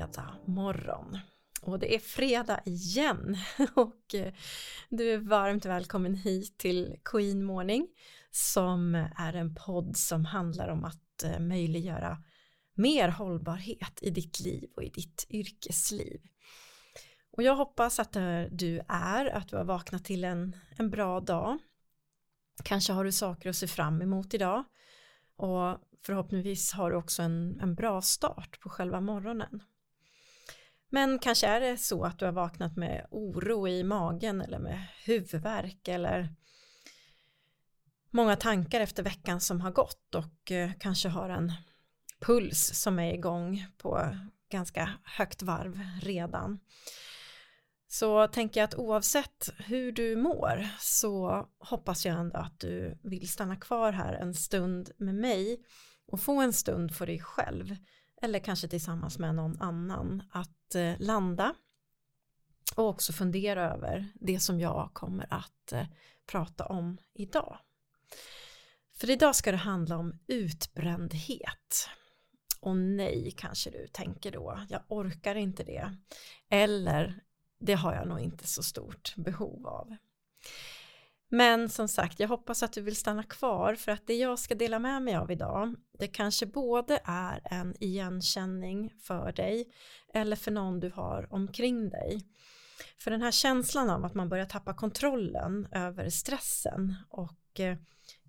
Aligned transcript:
och 0.00 0.14
fredag 0.14 0.34
morgon. 0.46 1.18
Och 1.62 1.78
det 1.78 1.94
är 1.94 1.98
fredag 1.98 2.60
igen 2.64 3.36
och 3.74 4.14
eh, 4.14 4.32
du 4.88 5.12
är 5.12 5.18
varmt 5.18 5.64
välkommen 5.64 6.14
hit 6.14 6.58
till 6.58 6.96
Queen 7.04 7.44
Morning 7.44 7.88
som 8.30 8.94
är 9.16 9.32
en 9.32 9.54
podd 9.54 9.96
som 9.96 10.24
handlar 10.24 10.68
om 10.68 10.84
att 10.84 11.22
eh, 11.24 11.40
möjliggöra 11.40 12.22
mer 12.74 13.08
hållbarhet 13.08 13.98
i 14.02 14.10
ditt 14.10 14.40
liv 14.40 14.70
och 14.76 14.82
i 14.82 14.88
ditt 14.88 15.26
yrkesliv. 15.30 16.20
Och 17.32 17.42
jag 17.42 17.56
hoppas 17.56 17.98
att 17.98 18.16
eh, 18.16 18.42
du 18.50 18.80
är, 18.88 19.26
att 19.26 19.48
du 19.48 19.56
har 19.56 19.64
vaknat 19.64 20.04
till 20.04 20.24
en, 20.24 20.56
en 20.76 20.90
bra 20.90 21.20
dag. 21.20 21.58
Kanske 22.64 22.92
har 22.92 23.04
du 23.04 23.12
saker 23.12 23.50
att 23.50 23.56
se 23.56 23.66
fram 23.66 24.02
emot 24.02 24.34
idag 24.34 24.64
och 25.36 25.78
förhoppningsvis 26.06 26.72
har 26.72 26.90
du 26.90 26.96
också 26.96 27.22
en, 27.22 27.60
en 27.60 27.74
bra 27.74 28.02
start 28.02 28.60
på 28.60 28.68
själva 28.68 29.00
morgonen. 29.00 29.62
Men 30.90 31.18
kanske 31.18 31.46
är 31.46 31.60
det 31.60 31.76
så 31.76 32.04
att 32.04 32.18
du 32.18 32.24
har 32.24 32.32
vaknat 32.32 32.76
med 32.76 33.06
oro 33.10 33.68
i 33.68 33.84
magen 33.84 34.40
eller 34.40 34.58
med 34.58 34.86
huvudvärk 35.04 35.88
eller 35.88 36.34
många 38.10 38.36
tankar 38.36 38.80
efter 38.80 39.02
veckan 39.02 39.40
som 39.40 39.60
har 39.60 39.70
gått 39.70 40.14
och 40.14 40.52
eh, 40.52 40.70
kanske 40.80 41.08
har 41.08 41.28
en 41.28 41.52
puls 42.20 42.74
som 42.74 42.98
är 42.98 43.14
igång 43.14 43.66
på 43.78 44.16
ganska 44.50 44.90
högt 45.04 45.42
varv 45.42 45.80
redan. 46.02 46.60
Så 47.88 48.26
tänker 48.28 48.60
jag 48.60 48.64
att 48.64 48.74
oavsett 48.74 49.48
hur 49.58 49.92
du 49.92 50.16
mår 50.16 50.68
så 50.78 51.46
hoppas 51.58 52.06
jag 52.06 52.18
ändå 52.18 52.38
att 52.38 52.60
du 52.60 52.98
vill 53.02 53.28
stanna 53.28 53.56
kvar 53.56 53.92
här 53.92 54.12
en 54.12 54.34
stund 54.34 54.90
med 54.98 55.14
mig 55.14 55.64
och 56.06 56.20
få 56.20 56.40
en 56.40 56.52
stund 56.52 56.96
för 56.96 57.06
dig 57.06 57.20
själv 57.20 57.76
eller 58.20 58.38
kanske 58.38 58.68
tillsammans 58.68 59.18
med 59.18 59.34
någon 59.34 59.60
annan 59.60 60.22
att 60.30 60.74
eh, 60.74 60.94
landa 60.98 61.54
och 62.76 62.88
också 62.88 63.12
fundera 63.12 63.74
över 63.74 64.08
det 64.14 64.40
som 64.40 64.60
jag 64.60 64.90
kommer 64.92 65.26
att 65.30 65.72
eh, 65.72 65.86
prata 66.26 66.66
om 66.66 66.98
idag. 67.14 67.58
För 68.92 69.10
idag 69.10 69.36
ska 69.36 69.50
det 69.50 69.56
handla 69.56 69.96
om 69.96 70.18
utbrändhet. 70.26 71.88
Och 72.60 72.76
nej, 72.76 73.34
kanske 73.36 73.70
du 73.70 73.86
tänker 73.86 74.32
då, 74.32 74.66
jag 74.68 74.82
orkar 74.88 75.34
inte 75.34 75.64
det. 75.64 75.96
Eller, 76.48 77.20
det 77.60 77.74
har 77.74 77.94
jag 77.94 78.08
nog 78.08 78.20
inte 78.20 78.46
så 78.46 78.62
stort 78.62 79.14
behov 79.16 79.66
av. 79.66 79.96
Men 81.32 81.68
som 81.68 81.88
sagt, 81.88 82.20
jag 82.20 82.28
hoppas 82.28 82.62
att 82.62 82.72
du 82.72 82.80
vill 82.80 82.96
stanna 82.96 83.22
kvar 83.22 83.74
för 83.74 83.92
att 83.92 84.06
det 84.06 84.14
jag 84.14 84.38
ska 84.38 84.54
dela 84.54 84.78
med 84.78 85.02
mig 85.02 85.16
av 85.16 85.30
idag, 85.30 85.74
det 85.98 86.08
kanske 86.08 86.46
både 86.46 87.00
är 87.04 87.40
en 87.44 87.74
igenkänning 87.80 88.92
för 89.02 89.32
dig 89.32 89.72
eller 90.14 90.36
för 90.36 90.50
någon 90.50 90.80
du 90.80 90.90
har 90.90 91.34
omkring 91.34 91.88
dig. 91.88 92.26
För 92.98 93.10
den 93.10 93.22
här 93.22 93.30
känslan 93.30 93.90
av 93.90 94.04
att 94.04 94.14
man 94.14 94.28
börjar 94.28 94.46
tappa 94.46 94.74
kontrollen 94.74 95.68
över 95.72 96.10
stressen 96.10 96.94
och 97.08 97.60
eh, 97.60 97.76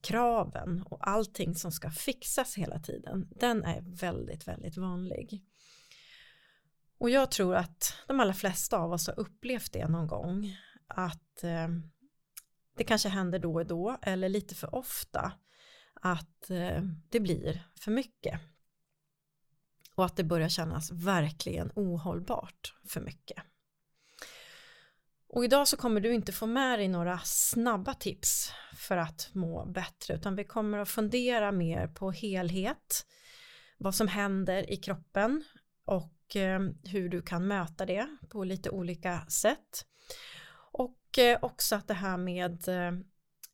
kraven 0.01 0.83
och 0.85 1.07
allting 1.07 1.55
som 1.55 1.71
ska 1.71 1.91
fixas 1.91 2.55
hela 2.55 2.79
tiden, 2.79 3.27
den 3.35 3.63
är 3.63 3.81
väldigt, 3.81 4.47
väldigt 4.47 4.77
vanlig. 4.77 5.43
Och 6.97 7.09
jag 7.09 7.31
tror 7.31 7.55
att 7.55 7.93
de 8.07 8.19
allra 8.19 8.33
flesta 8.33 8.77
av 8.77 8.91
oss 8.91 9.07
har 9.07 9.19
upplevt 9.19 9.73
det 9.73 9.87
någon 9.87 10.07
gång, 10.07 10.57
att 10.87 11.43
eh, 11.43 11.67
det 12.77 12.83
kanske 12.83 13.09
händer 13.09 13.39
då 13.39 13.55
och 13.55 13.65
då 13.65 13.97
eller 14.01 14.29
lite 14.29 14.55
för 14.55 14.75
ofta 14.75 15.31
att 15.93 16.49
eh, 16.49 16.81
det 17.09 17.19
blir 17.19 17.63
för 17.75 17.91
mycket 17.91 18.39
och 19.95 20.05
att 20.05 20.15
det 20.15 20.23
börjar 20.23 20.49
kännas 20.49 20.91
verkligen 20.91 21.71
ohållbart 21.75 22.75
för 22.87 23.01
mycket. 23.01 23.43
Och 25.27 25.45
idag 25.45 25.67
så 25.67 25.77
kommer 25.77 26.01
du 26.01 26.13
inte 26.13 26.31
få 26.31 26.45
med 26.45 26.79
dig 26.79 26.87
några 26.87 27.19
snabba 27.23 27.93
tips 27.93 28.51
för 28.77 28.97
att 28.97 29.29
må 29.33 29.65
bättre 29.65 30.13
utan 30.13 30.35
vi 30.35 30.43
kommer 30.43 30.77
att 30.77 30.89
fundera 30.89 31.51
mer 31.51 31.87
på 31.87 32.11
helhet, 32.11 33.05
vad 33.77 33.95
som 33.95 34.07
händer 34.07 34.71
i 34.71 34.77
kroppen 34.77 35.43
och 35.85 36.35
eh, 36.35 36.59
hur 36.83 37.09
du 37.09 37.21
kan 37.21 37.47
möta 37.47 37.85
det 37.85 38.17
på 38.29 38.43
lite 38.43 38.69
olika 38.69 39.25
sätt. 39.27 39.85
Och 40.71 41.17
eh, 41.17 41.39
också 41.41 41.75
att 41.75 41.87
det 41.87 41.93
här 41.93 42.17
med 42.17 42.67
eh, 42.67 42.91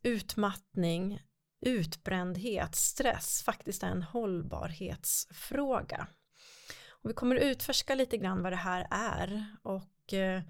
utmattning, 0.04 1.22
utbrändhet, 1.62 2.76
stress 2.76 3.44
faktiskt 3.44 3.84
är 3.84 3.88
en 3.88 4.04
hållbarhetsfråga. 4.04 6.08
Och 6.90 7.10
vi 7.10 7.14
kommer 7.14 7.36
utforska 7.36 7.96
lite 7.96 8.18
grann 8.18 8.44
vad 8.44 8.52
det 8.52 8.56
här 8.56 8.88
är 8.92 9.46
och 9.64 10.14
eh, 10.14 10.42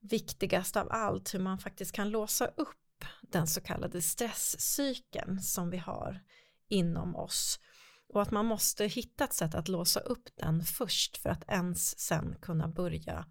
viktigast 0.00 0.76
av 0.76 0.88
allt 0.90 1.34
hur 1.34 1.38
man 1.38 1.58
faktiskt 1.58 1.92
kan 1.92 2.10
låsa 2.10 2.46
upp 2.46 3.04
den 3.22 3.46
så 3.46 3.60
kallade 3.60 4.02
stresscykeln 4.02 5.42
som 5.42 5.70
vi 5.70 5.76
har 5.76 6.20
inom 6.68 7.16
oss 7.16 7.60
och 8.08 8.22
att 8.22 8.30
man 8.30 8.46
måste 8.46 8.86
hitta 8.86 9.24
ett 9.24 9.32
sätt 9.32 9.54
att 9.54 9.68
låsa 9.68 10.00
upp 10.00 10.28
den 10.36 10.62
först 10.62 11.16
för 11.16 11.30
att 11.30 11.44
ens 11.48 11.98
sen 11.98 12.36
kunna 12.40 12.68
börja 12.68 13.26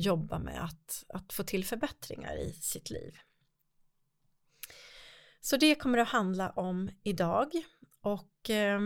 jobba 0.00 0.38
med 0.38 0.64
att, 0.64 1.04
att 1.08 1.32
få 1.32 1.42
till 1.42 1.64
förbättringar 1.64 2.36
i 2.36 2.52
sitt 2.52 2.90
liv. 2.90 3.18
Så 5.40 5.56
det 5.56 5.74
kommer 5.74 5.98
att 5.98 6.08
handla 6.08 6.50
om 6.50 6.90
idag 7.02 7.52
och 8.00 8.50
eh, 8.50 8.80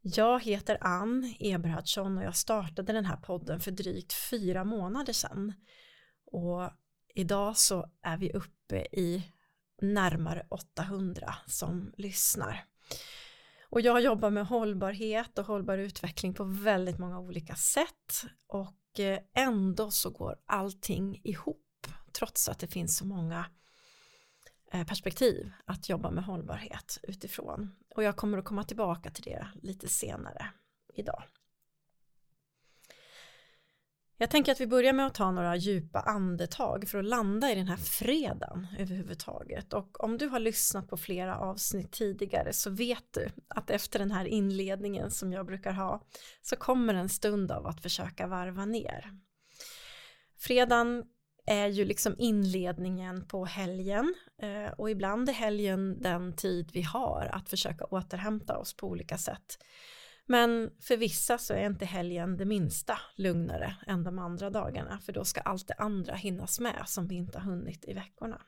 jag 0.00 0.42
heter 0.42 0.78
Ann 0.80 1.34
Eberhardsson 1.40 2.18
och 2.18 2.24
jag 2.24 2.36
startade 2.36 2.92
den 2.92 3.04
här 3.04 3.16
podden 3.16 3.60
för 3.60 3.70
drygt 3.70 4.12
fyra 4.12 4.64
månader 4.64 5.12
sedan 5.12 5.52
och 6.24 6.70
idag 7.14 7.56
så 7.56 7.90
är 8.02 8.16
vi 8.16 8.32
uppe 8.32 8.86
i 8.92 9.32
närmare 9.82 10.46
800 10.48 11.34
som 11.46 11.92
lyssnar. 11.96 12.64
Och 13.70 13.80
jag 13.80 14.00
jobbar 14.00 14.30
med 14.30 14.46
hållbarhet 14.46 15.38
och 15.38 15.46
hållbar 15.46 15.78
utveckling 15.78 16.34
på 16.34 16.44
väldigt 16.44 16.98
många 16.98 17.20
olika 17.20 17.54
sätt 17.54 18.24
och 18.46 18.74
Eh, 18.98 19.18
ändå 19.34 19.90
så 19.90 20.10
går 20.10 20.36
allting 20.46 21.20
ihop 21.24 21.86
trots 22.12 22.48
att 22.48 22.58
det 22.58 22.66
finns 22.66 22.96
så 22.96 23.06
många 23.06 23.46
eh, 24.72 24.86
perspektiv 24.86 25.52
att 25.64 25.88
jobba 25.88 26.10
med 26.10 26.24
hållbarhet 26.24 26.98
utifrån. 27.02 27.70
Och 27.94 28.02
jag 28.02 28.16
kommer 28.16 28.38
att 28.38 28.44
komma 28.44 28.64
tillbaka 28.64 29.10
till 29.10 29.24
det 29.24 29.48
lite 29.62 29.88
senare 29.88 30.50
idag. 30.94 31.22
Jag 34.22 34.30
tänker 34.30 34.52
att 34.52 34.60
vi 34.60 34.66
börjar 34.66 34.92
med 34.92 35.06
att 35.06 35.14
ta 35.14 35.30
några 35.30 35.56
djupa 35.56 36.00
andetag 36.00 36.88
för 36.88 36.98
att 36.98 37.04
landa 37.04 37.52
i 37.52 37.54
den 37.54 37.68
här 37.68 37.76
fredagen 37.76 38.66
överhuvudtaget. 38.78 39.72
Och 39.72 40.04
om 40.04 40.18
du 40.18 40.26
har 40.26 40.38
lyssnat 40.38 40.88
på 40.88 40.96
flera 40.96 41.38
avsnitt 41.38 41.92
tidigare 41.92 42.52
så 42.52 42.70
vet 42.70 43.04
du 43.10 43.28
att 43.48 43.70
efter 43.70 43.98
den 43.98 44.10
här 44.10 44.24
inledningen 44.24 45.10
som 45.10 45.32
jag 45.32 45.46
brukar 45.46 45.72
ha 45.72 46.06
så 46.42 46.56
kommer 46.56 46.94
en 46.94 47.08
stund 47.08 47.52
av 47.52 47.66
att 47.66 47.82
försöka 47.82 48.26
varva 48.26 48.64
ner. 48.64 49.10
Fredagen 50.38 51.04
är 51.46 51.66
ju 51.66 51.84
liksom 51.84 52.14
inledningen 52.18 53.26
på 53.26 53.44
helgen 53.44 54.14
eh, 54.42 54.72
och 54.72 54.90
ibland 54.90 55.28
är 55.28 55.32
helgen 55.32 56.02
den 56.02 56.36
tid 56.36 56.70
vi 56.72 56.82
har 56.82 57.30
att 57.32 57.48
försöka 57.48 57.84
återhämta 57.84 58.58
oss 58.58 58.76
på 58.76 58.86
olika 58.86 59.18
sätt. 59.18 59.58
Men 60.26 60.70
för 60.80 60.96
vissa 60.96 61.38
så 61.38 61.54
är 61.54 61.66
inte 61.66 61.84
helgen 61.84 62.36
det 62.36 62.44
minsta 62.44 62.98
lugnare 63.16 63.76
än 63.86 64.04
de 64.04 64.18
andra 64.18 64.50
dagarna 64.50 64.98
för 64.98 65.12
då 65.12 65.24
ska 65.24 65.40
allt 65.40 65.68
det 65.68 65.74
andra 65.74 66.14
hinnas 66.14 66.60
med 66.60 66.82
som 66.86 67.08
vi 67.08 67.14
inte 67.14 67.38
har 67.38 67.50
hunnit 67.50 67.84
i 67.84 67.92
veckorna. 67.92 68.42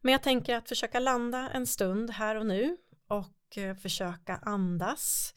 Men 0.00 0.12
jag 0.12 0.22
tänker 0.22 0.56
att 0.56 0.68
försöka 0.68 0.98
landa 0.98 1.50
en 1.50 1.66
stund 1.66 2.10
här 2.10 2.36
och 2.36 2.46
nu 2.46 2.76
och 3.08 3.58
eh, 3.58 3.76
försöka 3.76 4.36
andas, 4.36 5.34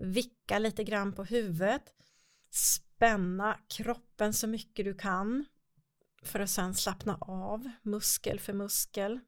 vicka 0.00 0.58
lite 0.58 0.84
grann 0.84 1.12
på 1.12 1.24
huvudet, 1.24 1.82
spänna 2.50 3.58
kroppen 3.68 4.34
så 4.34 4.46
mycket 4.46 4.84
du 4.84 4.94
kan 4.94 5.44
för 6.22 6.40
att 6.40 6.50
sedan 6.50 6.74
slappna 6.74 7.18
av 7.20 7.70
muskel 7.82 8.40
för 8.40 8.52
muskel 8.52 9.20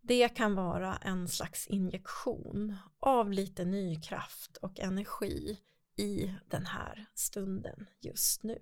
det 0.00 0.28
kan 0.28 0.54
vara 0.54 0.96
en 0.96 1.28
slags 1.28 1.66
injektion 1.66 2.76
av 3.00 3.32
lite 3.32 3.64
ny 3.64 4.00
kraft 4.00 4.56
och 4.56 4.80
energi 4.80 5.60
i 5.96 6.34
den 6.48 6.66
här 6.66 7.06
stunden 7.14 7.86
just 8.00 8.42
nu. 8.42 8.58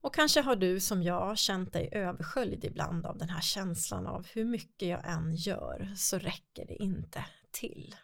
Och 0.00 0.14
kanske 0.14 0.40
har 0.40 0.56
du 0.56 0.80
som 0.80 1.02
jag 1.02 1.38
känt 1.38 1.72
dig 1.72 1.88
översköljd 1.92 2.64
ibland 2.64 3.06
av 3.06 3.18
den 3.18 3.28
här 3.28 3.40
känslan 3.40 4.06
av 4.06 4.26
hur 4.26 4.44
mycket 4.44 4.88
jag 4.88 5.08
än 5.08 5.34
gör 5.34 5.92
så 5.96 6.18
räcker 6.18 6.66
det 6.66 6.74
inte 6.74 7.24
till. 7.50 7.94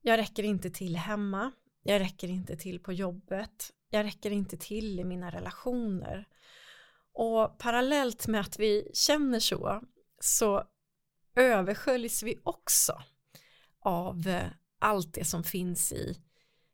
Jag 0.00 0.18
räcker 0.18 0.42
inte 0.42 0.70
till 0.70 0.96
hemma, 0.96 1.52
jag 1.82 2.00
räcker 2.00 2.28
inte 2.28 2.56
till 2.56 2.80
på 2.80 2.92
jobbet, 2.92 3.72
jag 3.90 4.04
räcker 4.04 4.30
inte 4.30 4.56
till 4.56 5.00
i 5.00 5.04
mina 5.04 5.30
relationer 5.30 6.28
och 7.18 7.58
parallellt 7.58 8.26
med 8.26 8.40
att 8.40 8.58
vi 8.58 8.90
känner 8.94 9.40
så 9.40 9.82
så 10.20 10.64
översköljs 11.36 12.22
vi 12.22 12.40
också 12.42 13.02
av 13.80 14.28
eh, 14.28 14.46
allt 14.78 15.14
det 15.14 15.24
som 15.24 15.44
finns 15.44 15.92
i 15.92 16.18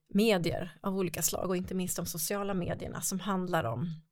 medier 0.09 0.79
av 0.83 0.97
olika 0.97 1.23
slag 1.23 1.49
och 1.49 1.57
inte 1.57 1.75
minst 1.75 1.97
de 1.97 2.07
sociala 2.07 2.55
medierna 2.55 3.01
som 3.01 3.21
handlar 3.21 3.65
om 3.65 4.03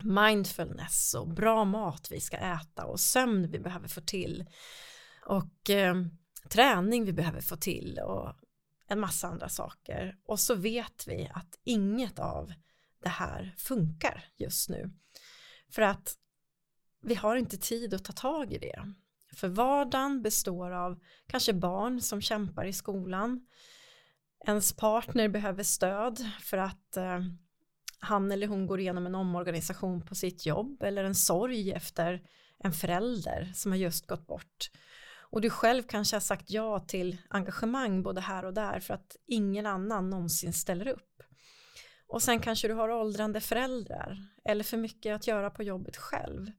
mindfulness 0.00 1.14
och 1.14 1.28
bra 1.28 1.64
mat 1.64 2.08
vi 2.10 2.20
ska 2.20 2.36
äta 2.36 2.84
och 2.84 3.00
sömn 3.00 3.50
vi 3.50 3.58
behöver 3.58 3.88
få 3.88 4.00
till 4.00 4.44
och 5.26 5.70
eh, 5.70 5.94
träning 6.48 7.04
vi 7.04 7.12
behöver 7.12 7.40
få 7.40 7.56
till 7.56 7.98
och 7.98 8.34
en 8.86 9.00
massa 9.00 9.28
andra 9.28 9.48
saker. 9.48 10.16
Och 10.24 10.40
så 10.40 10.54
vet 10.54 11.04
vi 11.06 11.30
att 11.34 11.58
inget 11.64 12.18
av 12.18 12.52
det 13.02 13.08
här 13.08 13.54
funkar 13.56 14.24
just 14.36 14.68
nu 14.68 14.90
för 15.70 15.82
att 15.82 16.14
vi 17.02 17.14
har 17.14 17.36
inte 17.36 17.56
tid 17.56 17.94
att 17.94 18.04
ta 18.04 18.12
tag 18.12 18.52
i 18.52 18.58
det 18.58 18.94
för 19.36 19.48
vardagen 19.48 20.22
består 20.22 20.70
av 20.70 20.98
kanske 21.26 21.52
barn 21.52 22.00
som 22.00 22.20
kämpar 22.20 22.64
i 22.64 22.72
skolan 22.72 23.46
ens 24.46 24.76
partner 24.76 25.28
behöver 25.28 25.62
stöd 25.62 26.30
för 26.40 26.58
att 26.58 26.96
eh, 26.96 27.20
han 28.00 28.32
eller 28.32 28.46
hon 28.46 28.66
går 28.66 28.80
igenom 28.80 29.06
en 29.06 29.14
omorganisation 29.14 30.06
på 30.06 30.14
sitt 30.14 30.46
jobb 30.46 30.82
eller 30.82 31.04
en 31.04 31.14
sorg 31.14 31.72
efter 31.72 32.22
en 32.58 32.72
förälder 32.72 33.52
som 33.54 33.72
har 33.72 33.78
just 33.78 34.06
gått 34.06 34.26
bort. 34.26 34.70
Och 35.30 35.40
du 35.40 35.50
själv 35.50 35.82
kanske 35.82 36.16
har 36.16 36.20
sagt 36.20 36.50
ja 36.50 36.80
till 36.80 37.16
engagemang 37.28 38.02
både 38.02 38.20
här 38.20 38.44
och 38.44 38.54
där 38.54 38.80
för 38.80 38.94
att 38.94 39.16
ingen 39.26 39.66
annan 39.66 40.10
någonsin 40.10 40.52
ställer 40.52 40.88
upp. 40.88 41.07
Och 42.08 42.22
sen 42.22 42.40
kanske 42.40 42.68
du 42.68 42.74
har 42.74 42.88
åldrande 42.88 43.40
föräldrar 43.40 44.18
eller 44.44 44.64
för 44.64 44.76
mycket 44.76 45.14
att 45.14 45.26
göra 45.26 45.50
på 45.50 45.62
jobbet 45.62 45.96
själv. 45.96 46.50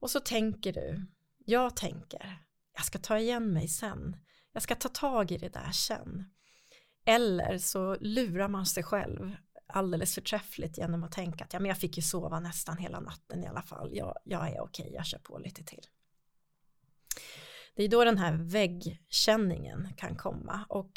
Och 0.00 0.10
så 0.10 0.20
tänker 0.20 0.72
du, 0.72 1.06
jag 1.38 1.76
tänker, 1.76 2.38
jag 2.76 2.84
ska 2.84 2.98
ta 2.98 3.18
igen 3.18 3.52
mig 3.52 3.68
sen. 3.68 4.16
Jag 4.52 4.62
ska 4.62 4.74
ta 4.74 4.88
tag 4.88 5.30
i 5.30 5.38
det 5.38 5.48
där 5.48 5.70
sen. 5.70 6.24
Eller 7.04 7.58
så 7.58 7.96
lurar 8.00 8.48
man 8.48 8.66
sig 8.66 8.82
själv 8.82 9.36
alldeles 9.66 10.14
förträffligt 10.14 10.78
genom 10.78 11.04
att 11.04 11.12
tänka 11.12 11.44
att 11.44 11.52
ja, 11.52 11.60
men 11.60 11.68
jag 11.68 11.78
fick 11.78 11.96
ju 11.96 12.02
sova 12.02 12.40
nästan 12.40 12.78
hela 12.78 13.00
natten 13.00 13.44
i 13.44 13.46
alla 13.46 13.62
fall. 13.62 13.90
Jag, 13.96 14.18
jag 14.24 14.48
är 14.48 14.60
okej, 14.60 14.90
jag 14.94 15.06
kör 15.06 15.18
på 15.18 15.38
lite 15.38 15.64
till. 15.64 15.86
Det 17.76 17.82
är 17.82 17.88
då 17.88 18.04
den 18.04 18.18
här 18.18 18.32
väggkänningen 18.32 19.88
kan 19.96 20.16
komma 20.16 20.64
och 20.68 20.92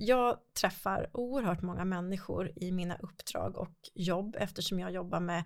jag 0.00 0.38
träffar 0.60 1.10
oerhört 1.12 1.62
många 1.62 1.84
människor 1.84 2.52
i 2.56 2.72
mina 2.72 2.96
uppdrag 2.96 3.56
och 3.56 3.74
jobb 3.94 4.36
eftersom 4.38 4.80
jag 4.80 4.92
jobbar 4.92 5.20
med 5.20 5.42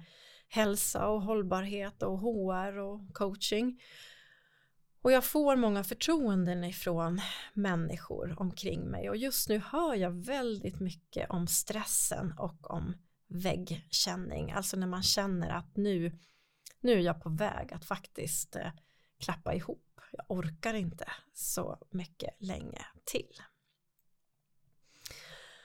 hälsa 0.49 1.09
och 1.09 1.23
hållbarhet 1.23 2.03
och 2.03 2.19
HR 2.19 2.79
och 2.79 3.15
coaching 3.15 3.81
och 5.03 5.13
jag 5.13 5.25
får 5.25 5.57
många 5.57 5.85
förtroenden 5.85 6.65
ifrån 6.65 7.21
människor 7.53 8.35
omkring 8.39 8.91
mig 8.91 9.11
och 9.11 9.17
just 9.17 9.49
nu 9.49 9.59
hör 9.59 9.95
jag 9.95 10.11
väldigt 10.11 10.81
mycket 10.81 11.31
om 11.31 11.47
stressen 11.47 12.35
och 12.39 12.71
om 12.71 12.95
väggkänning, 13.27 14.53
alltså 14.53 14.77
när 14.77 14.87
man 14.87 15.03
känner 15.03 15.51
att 15.51 15.77
nu, 15.77 16.19
nu 16.81 16.93
är 16.93 17.01
jag 17.01 17.23
på 17.23 17.29
väg 17.29 17.73
att 17.73 17.85
faktiskt 17.85 18.57
eh, 18.57 18.71
klappa 19.19 19.55
ihop. 19.55 20.01
Jag 20.13 20.25
orkar 20.29 20.75
inte 20.75 21.13
så 21.33 21.79
mycket 21.91 22.31
länge 22.39 22.87
till. 23.05 23.41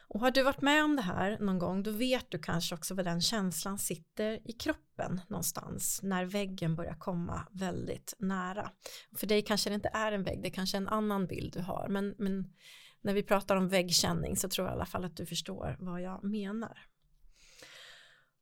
Och 0.10 0.20
har 0.20 0.32
du 0.32 0.44
varit 0.44 0.62
med 0.62 0.84
om 0.84 0.96
det 0.96 1.02
här 1.02 1.38
någon 1.40 1.60
gång 1.60 1.84
då 1.84 1.92
vet 1.92 2.32
du 2.32 2.40
kanske 2.40 2.76
också 2.76 2.96
vad 2.96 3.06
den 3.06 3.22
känslan 3.22 3.78
sitter 3.78 4.40
i 4.50 4.52
kroppen 4.52 5.22
någonstans 5.28 6.00
när 6.04 6.26
väggen 6.26 6.76
börjar 6.76 6.96
komma 6.96 7.48
väldigt 7.52 8.14
nära. 8.20 8.72
För 9.18 9.28
dig 9.28 9.42
kanske 9.42 9.70
det 9.70 9.74
inte 9.74 9.92
är 9.94 10.12
en 10.12 10.24
vägg, 10.24 10.42
det 10.42 10.48
är 10.48 10.54
kanske 10.54 10.78
är 10.78 10.82
en 10.82 10.88
annan 10.88 11.28
bild 11.28 11.54
du 11.54 11.62
har 11.62 11.88
men, 11.90 12.16
men 12.18 12.54
när 13.02 13.14
vi 13.14 13.24
pratar 13.24 13.56
om 13.56 13.70
väggkänning 13.70 14.38
så 14.38 14.50
tror 14.50 14.68
jag 14.68 14.74
i 14.74 14.76
alla 14.76 14.86
fall 14.86 15.06
att 15.06 15.18
du 15.18 15.26
förstår 15.26 15.78
vad 15.80 16.02
jag 16.02 16.24
menar. 16.24 16.78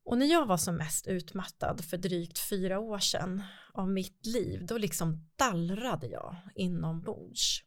Och 0.06 0.18
när 0.18 0.26
jag 0.26 0.46
var 0.46 0.58
som 0.58 0.76
mest 0.76 1.08
utmattad 1.08 1.86
för 1.86 1.98
drygt 1.98 2.40
fyra 2.40 2.80
år 2.80 3.00
sedan 3.00 3.44
av 3.74 3.90
mitt 3.90 4.26
liv 4.26 4.66
då 4.66 4.78
liksom 4.78 5.30
dallrade 5.36 6.08
jag 6.08 6.36
inombords. 6.56 7.67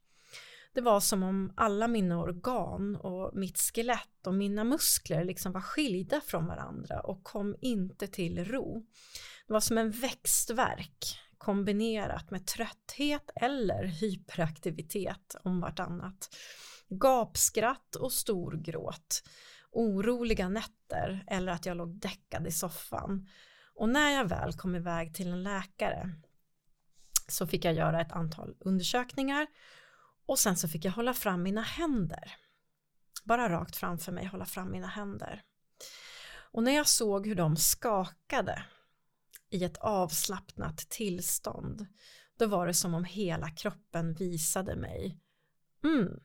Det 0.72 0.81
var 0.81 1.00
som 1.00 1.22
om 1.22 1.52
alla 1.56 1.88
mina 1.88 2.20
organ 2.20 2.96
och 2.96 3.37
mitt 3.37 3.58
skelett 3.58 4.26
och 4.26 4.34
mina 4.34 4.64
muskler 4.64 5.25
liksom 5.25 5.52
var 5.52 5.61
skilda 5.61 6.20
från 6.20 6.46
varandra 6.46 7.00
och 7.00 7.25
kom 7.25 7.56
inte 7.61 8.06
till 8.06 8.44
ro. 8.44 8.87
Det 9.46 9.52
var 9.52 9.61
som 9.61 9.78
en 9.78 9.90
växtverk 9.90 11.19
kombinerat 11.38 12.31
med 12.31 12.46
trötthet 12.46 13.31
eller 13.37 13.84
hyperaktivitet 13.84 15.37
om 15.44 15.61
vartannat. 15.61 16.37
Gapskratt 16.88 17.96
och 17.96 18.12
storgråt, 18.12 19.23
oroliga 19.70 20.49
nätter 20.49 21.25
eller 21.26 21.52
att 21.52 21.66
jag 21.66 21.76
låg 21.76 22.00
däckad 22.00 22.46
i 22.46 22.50
soffan. 22.50 23.28
Och 23.75 23.88
när 23.88 24.11
jag 24.11 24.28
väl 24.28 24.52
kom 24.52 24.76
iväg 24.76 25.14
till 25.14 25.28
en 25.28 25.43
läkare 25.43 26.11
så 27.28 27.46
fick 27.46 27.64
jag 27.64 27.75
göra 27.75 28.00
ett 28.00 28.12
antal 28.12 28.56
undersökningar 28.61 29.46
och 30.30 30.38
sen 30.38 30.56
så 30.56 30.68
fick 30.68 30.84
jag 30.84 30.92
hålla 30.92 31.14
fram 31.14 31.42
mina 31.42 31.62
händer. 31.62 32.36
Bara 33.24 33.50
rakt 33.50 33.76
framför 33.76 34.12
mig 34.12 34.26
hålla 34.26 34.46
fram 34.46 34.70
mina 34.70 34.86
händer. 34.86 35.42
Och 36.32 36.62
när 36.62 36.72
jag 36.72 36.88
såg 36.88 37.26
hur 37.26 37.34
de 37.34 37.56
skakade 37.56 38.64
i 39.50 39.64
ett 39.64 39.76
avslappnat 39.76 40.78
tillstånd 40.78 41.86
då 42.38 42.46
var 42.46 42.66
det 42.66 42.74
som 42.74 42.94
om 42.94 43.04
hela 43.04 43.50
kroppen 43.50 44.14
visade 44.14 44.76
mig 44.76 45.20
mm, 45.84 46.20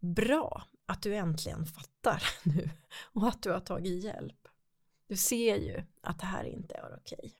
bra 0.00 0.64
att 0.86 1.02
du 1.02 1.16
äntligen 1.16 1.66
fattar 1.66 2.22
nu 2.42 2.70
och 3.12 3.28
att 3.28 3.42
du 3.42 3.50
har 3.50 3.60
tagit 3.60 4.04
hjälp. 4.04 4.48
Du 5.06 5.16
ser 5.16 5.56
ju 5.56 5.84
att 6.02 6.20
det 6.20 6.26
här 6.26 6.44
inte 6.44 6.74
är 6.74 6.96
okej. 6.96 7.34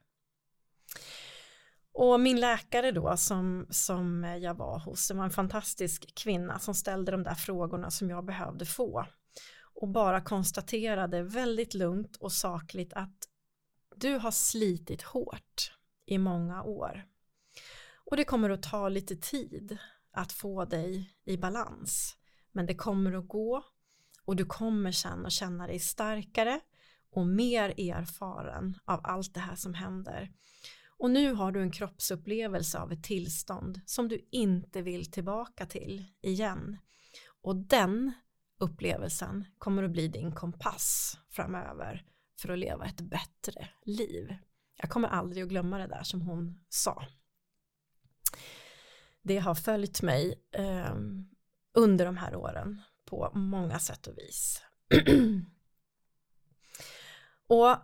Och 1.92 2.20
min 2.20 2.40
läkare 2.40 2.92
då 2.92 3.16
som, 3.16 3.66
som 3.70 4.24
jag 4.24 4.54
var 4.54 4.78
hos, 4.78 5.08
det 5.08 5.14
var 5.14 5.24
en 5.24 5.30
fantastisk 5.30 6.14
kvinna 6.14 6.58
som 6.58 6.74
ställde 6.74 7.12
de 7.12 7.22
där 7.22 7.34
frågorna 7.34 7.90
som 7.90 8.10
jag 8.10 8.24
behövde 8.24 8.66
få. 8.66 9.06
Och 9.74 9.88
bara 9.88 10.20
konstaterade 10.20 11.22
väldigt 11.22 11.74
lugnt 11.74 12.16
och 12.16 12.32
sakligt 12.32 12.92
att 12.92 13.28
du 13.96 14.14
har 14.14 14.30
slitit 14.30 15.02
hårt 15.02 15.72
i 16.06 16.18
många 16.18 16.62
år. 16.62 17.04
Och 18.10 18.16
det 18.16 18.24
kommer 18.24 18.50
att 18.50 18.62
ta 18.62 18.88
lite 18.88 19.16
tid 19.16 19.78
att 20.12 20.32
få 20.32 20.64
dig 20.64 21.14
i 21.24 21.36
balans. 21.36 22.16
Men 22.52 22.66
det 22.66 22.74
kommer 22.74 23.12
att 23.12 23.28
gå 23.28 23.64
och 24.24 24.36
du 24.36 24.44
kommer 24.44 24.92
sen 24.92 25.26
att 25.26 25.32
känna 25.32 25.66
dig 25.66 25.78
starkare 25.78 26.60
och 27.10 27.26
mer 27.26 27.68
erfaren 27.68 28.78
av 28.84 29.00
allt 29.04 29.34
det 29.34 29.40
här 29.40 29.56
som 29.56 29.74
händer. 29.74 30.30
Och 30.98 31.10
nu 31.10 31.32
har 31.32 31.52
du 31.52 31.62
en 31.62 31.70
kroppsupplevelse 31.70 32.78
av 32.78 32.92
ett 32.92 33.04
tillstånd 33.04 33.80
som 33.86 34.08
du 34.08 34.28
inte 34.30 34.82
vill 34.82 35.10
tillbaka 35.10 35.66
till 35.66 36.04
igen. 36.20 36.76
Och 37.42 37.56
den 37.56 38.12
upplevelsen 38.58 39.44
kommer 39.58 39.82
att 39.82 39.90
bli 39.90 40.08
din 40.08 40.32
kompass 40.32 41.18
framöver 41.30 42.04
för 42.40 42.48
att 42.48 42.58
leva 42.58 42.84
ett 42.84 43.00
bättre 43.00 43.68
liv. 43.82 44.36
Jag 44.76 44.90
kommer 44.90 45.08
aldrig 45.08 45.42
att 45.42 45.48
glömma 45.48 45.78
det 45.78 45.86
där 45.86 46.02
som 46.02 46.20
hon 46.20 46.60
sa. 46.68 47.04
Det 49.22 49.38
har 49.38 49.54
följt 49.54 50.02
mig 50.02 50.42
eh, 50.52 50.94
under 51.74 52.04
de 52.04 52.16
här 52.16 52.36
åren 52.36 52.82
på 53.04 53.30
många 53.34 53.78
sätt 53.78 54.06
och 54.06 54.18
vis. 54.18 54.62
och 57.46 57.76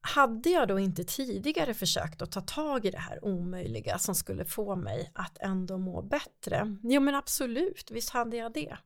hade 0.00 0.50
jag 0.50 0.68
då 0.68 0.78
inte 0.78 1.04
tidigare 1.04 1.74
försökt 1.74 2.22
att 2.22 2.32
ta 2.32 2.40
tag 2.40 2.86
i 2.86 2.90
det 2.90 2.98
här 2.98 3.24
omöjliga 3.24 3.98
som 3.98 4.14
skulle 4.14 4.44
få 4.44 4.76
mig 4.76 5.12
att 5.14 5.38
ändå 5.40 5.78
må 5.78 6.02
bättre? 6.02 6.76
Jo 6.82 7.00
men 7.00 7.14
absolut, 7.14 7.90
visst 7.90 8.10
hade 8.10 8.36
jag 8.36 8.52
det. 8.52 8.76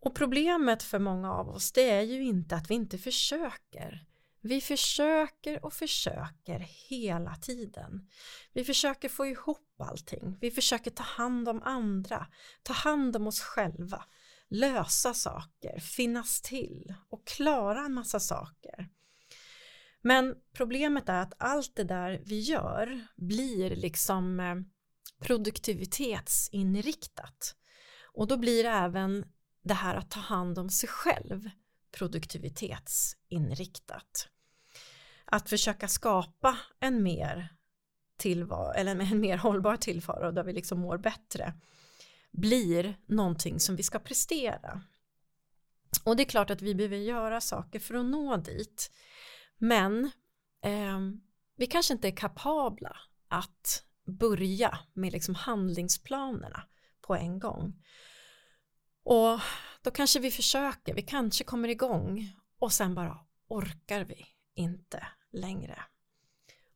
Och 0.00 0.14
problemet 0.14 0.82
för 0.82 0.98
många 0.98 1.32
av 1.32 1.48
oss 1.48 1.72
det 1.72 1.90
är 1.90 2.02
ju 2.02 2.22
inte 2.22 2.56
att 2.56 2.70
vi 2.70 2.74
inte 2.74 2.98
försöker. 2.98 4.04
Vi 4.40 4.60
försöker 4.60 5.64
och 5.64 5.72
försöker 5.72 6.58
hela 6.88 7.34
tiden. 7.34 8.08
Vi 8.52 8.64
försöker 8.64 9.08
få 9.08 9.26
ihop 9.26 9.80
allting. 9.80 10.38
Vi 10.40 10.50
försöker 10.50 10.90
ta 10.90 11.02
hand 11.02 11.48
om 11.48 11.62
andra, 11.62 12.26
ta 12.62 12.72
hand 12.72 13.16
om 13.16 13.26
oss 13.26 13.40
själva, 13.40 14.04
lösa 14.48 15.14
saker, 15.14 15.80
finnas 15.80 16.42
till 16.42 16.94
och 17.08 17.26
klara 17.26 17.84
en 17.84 17.94
massa 17.94 18.20
saker. 18.20 18.88
Men 20.02 20.34
problemet 20.52 21.08
är 21.08 21.22
att 21.22 21.32
allt 21.38 21.76
det 21.76 21.84
där 21.84 22.22
vi 22.24 22.40
gör 22.40 23.06
blir 23.16 23.76
liksom 23.76 24.40
eh, 24.40 24.56
produktivitetsinriktat. 25.20 27.54
Och 28.12 28.28
då 28.28 28.36
blir 28.36 28.64
även 28.64 29.24
det 29.62 29.74
här 29.74 29.94
att 29.94 30.10
ta 30.10 30.20
hand 30.20 30.58
om 30.58 30.70
sig 30.70 30.88
själv 30.88 31.50
produktivitetsinriktat. 31.92 34.28
Att 35.24 35.48
försöka 35.48 35.88
skapa 35.88 36.58
en 36.80 37.02
mer 37.02 37.48
tillvaro 38.16 38.72
eller 38.72 39.00
en 39.12 39.20
mer 39.20 39.36
hållbar 39.36 39.76
tillvaro 39.76 40.30
där 40.30 40.44
vi 40.44 40.52
liksom 40.52 40.80
mår 40.80 40.98
bättre 40.98 41.54
blir 42.30 42.96
någonting 43.06 43.60
som 43.60 43.76
vi 43.76 43.82
ska 43.82 43.98
prestera. 43.98 44.82
Och 46.04 46.16
det 46.16 46.22
är 46.22 46.28
klart 46.28 46.50
att 46.50 46.62
vi 46.62 46.74
behöver 46.74 46.96
göra 46.96 47.40
saker 47.40 47.78
för 47.78 47.94
att 47.94 48.06
nå 48.06 48.36
dit. 48.36 48.90
Men 49.58 50.04
eh, 50.62 50.98
vi 51.56 51.66
kanske 51.66 51.94
inte 51.94 52.08
är 52.08 52.16
kapabla 52.16 52.96
att 53.28 53.84
börja 54.04 54.78
med 54.92 55.12
liksom 55.12 55.34
handlingsplanerna 55.34 56.62
på 57.00 57.14
en 57.14 57.38
gång. 57.38 57.84
Och 59.02 59.40
då 59.82 59.90
kanske 59.90 60.20
vi 60.20 60.30
försöker, 60.30 60.94
vi 60.94 61.02
kanske 61.02 61.44
kommer 61.44 61.68
igång 61.68 62.36
och 62.58 62.72
sen 62.72 62.94
bara 62.94 63.18
orkar 63.48 64.04
vi 64.04 64.26
inte 64.54 65.06
längre. 65.32 65.82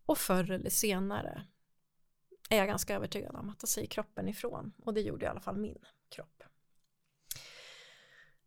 Och 0.07 0.19
förr 0.19 0.51
eller 0.51 0.71
senare 0.71 1.47
är 2.51 2.57
jag 2.57 2.67
ganska 2.67 2.95
övertygad 2.95 3.37
om 3.37 3.51
att 3.51 3.61
då 3.61 3.67
säger 3.67 3.89
kroppen 3.89 4.29
ifrån 4.29 4.73
och 4.85 4.95
det 4.95 5.01
gjorde 5.01 5.25
i 5.25 5.29
alla 5.29 5.41
fall 5.41 5.57
min. 5.57 5.79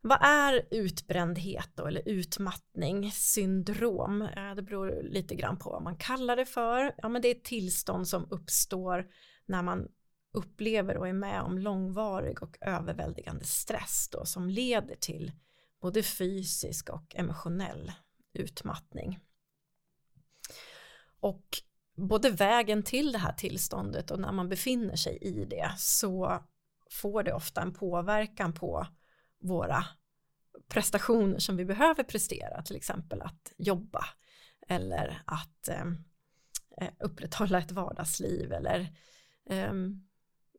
Vad 0.07 0.17
är 0.21 0.67
utbrändhet 0.71 1.69
då, 1.75 1.85
eller 1.85 2.01
utmattning, 2.05 3.11
syndrom? 3.11 4.21
Eh, 4.21 4.55
det 4.55 4.61
beror 4.61 5.03
lite 5.03 5.35
grann 5.35 5.57
på 5.57 5.69
vad 5.69 5.83
man 5.83 5.97
kallar 5.97 6.35
det 6.35 6.45
för. 6.45 6.95
Ja, 6.97 7.09
men 7.09 7.21
det 7.21 7.27
är 7.27 7.35
ett 7.35 7.43
tillstånd 7.43 8.07
som 8.07 8.27
uppstår 8.31 9.07
när 9.45 9.61
man 9.61 9.87
upplever 10.33 10.97
och 10.97 11.07
är 11.07 11.13
med 11.13 11.41
om 11.41 11.57
långvarig 11.57 12.43
och 12.43 12.57
överväldigande 12.61 13.45
stress 13.45 14.09
då, 14.11 14.25
som 14.25 14.49
leder 14.49 14.95
till 14.95 15.31
både 15.81 16.03
fysisk 16.03 16.89
och 16.89 17.15
emotionell 17.15 17.91
utmattning. 18.33 19.19
Och 21.19 21.45
både 21.95 22.29
vägen 22.29 22.83
till 22.83 23.11
det 23.11 23.17
här 23.17 23.33
tillståndet 23.33 24.11
och 24.11 24.19
när 24.19 24.31
man 24.31 24.49
befinner 24.49 24.95
sig 24.95 25.17
i 25.21 25.45
det 25.45 25.71
så 25.77 26.43
får 26.91 27.23
det 27.23 27.33
ofta 27.33 27.61
en 27.61 27.73
påverkan 27.73 28.53
på 28.53 28.87
våra 29.45 29.85
prestationer 30.67 31.39
som 31.39 31.57
vi 31.57 31.65
behöver 31.65 32.03
prestera, 32.03 32.61
till 32.61 32.75
exempel 32.75 33.21
att 33.21 33.53
jobba 33.57 34.05
eller 34.67 35.21
att 35.25 35.67
ehm, 35.67 35.97
eh, 36.81 36.89
upprätthålla 36.99 37.59
ett 37.59 37.71
vardagsliv 37.71 38.53
eller 38.53 38.95
eh, 39.49 39.73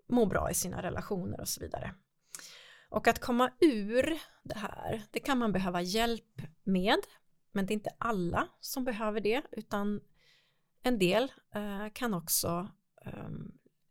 må 0.08 0.26
bra 0.26 0.50
i 0.50 0.54
sina 0.54 0.82
relationer 0.82 1.40
och 1.40 1.48
så 1.48 1.60
vidare. 1.60 1.94
Och 2.88 3.08
att 3.08 3.20
komma 3.20 3.50
ur 3.60 4.18
det 4.42 4.58
här, 4.58 5.02
det 5.10 5.20
kan 5.20 5.38
man 5.38 5.52
behöva 5.52 5.82
hjälp 5.82 6.42
med, 6.64 6.98
men 7.52 7.66
det 7.66 7.72
är 7.72 7.74
inte 7.74 7.94
alla 7.98 8.48
som 8.60 8.84
behöver 8.84 9.20
det, 9.20 9.42
utan 9.52 10.00
en 10.82 10.98
del 10.98 11.32
eh, 11.54 11.86
kan 11.92 12.14
också 12.14 12.68
eh, 13.02 13.28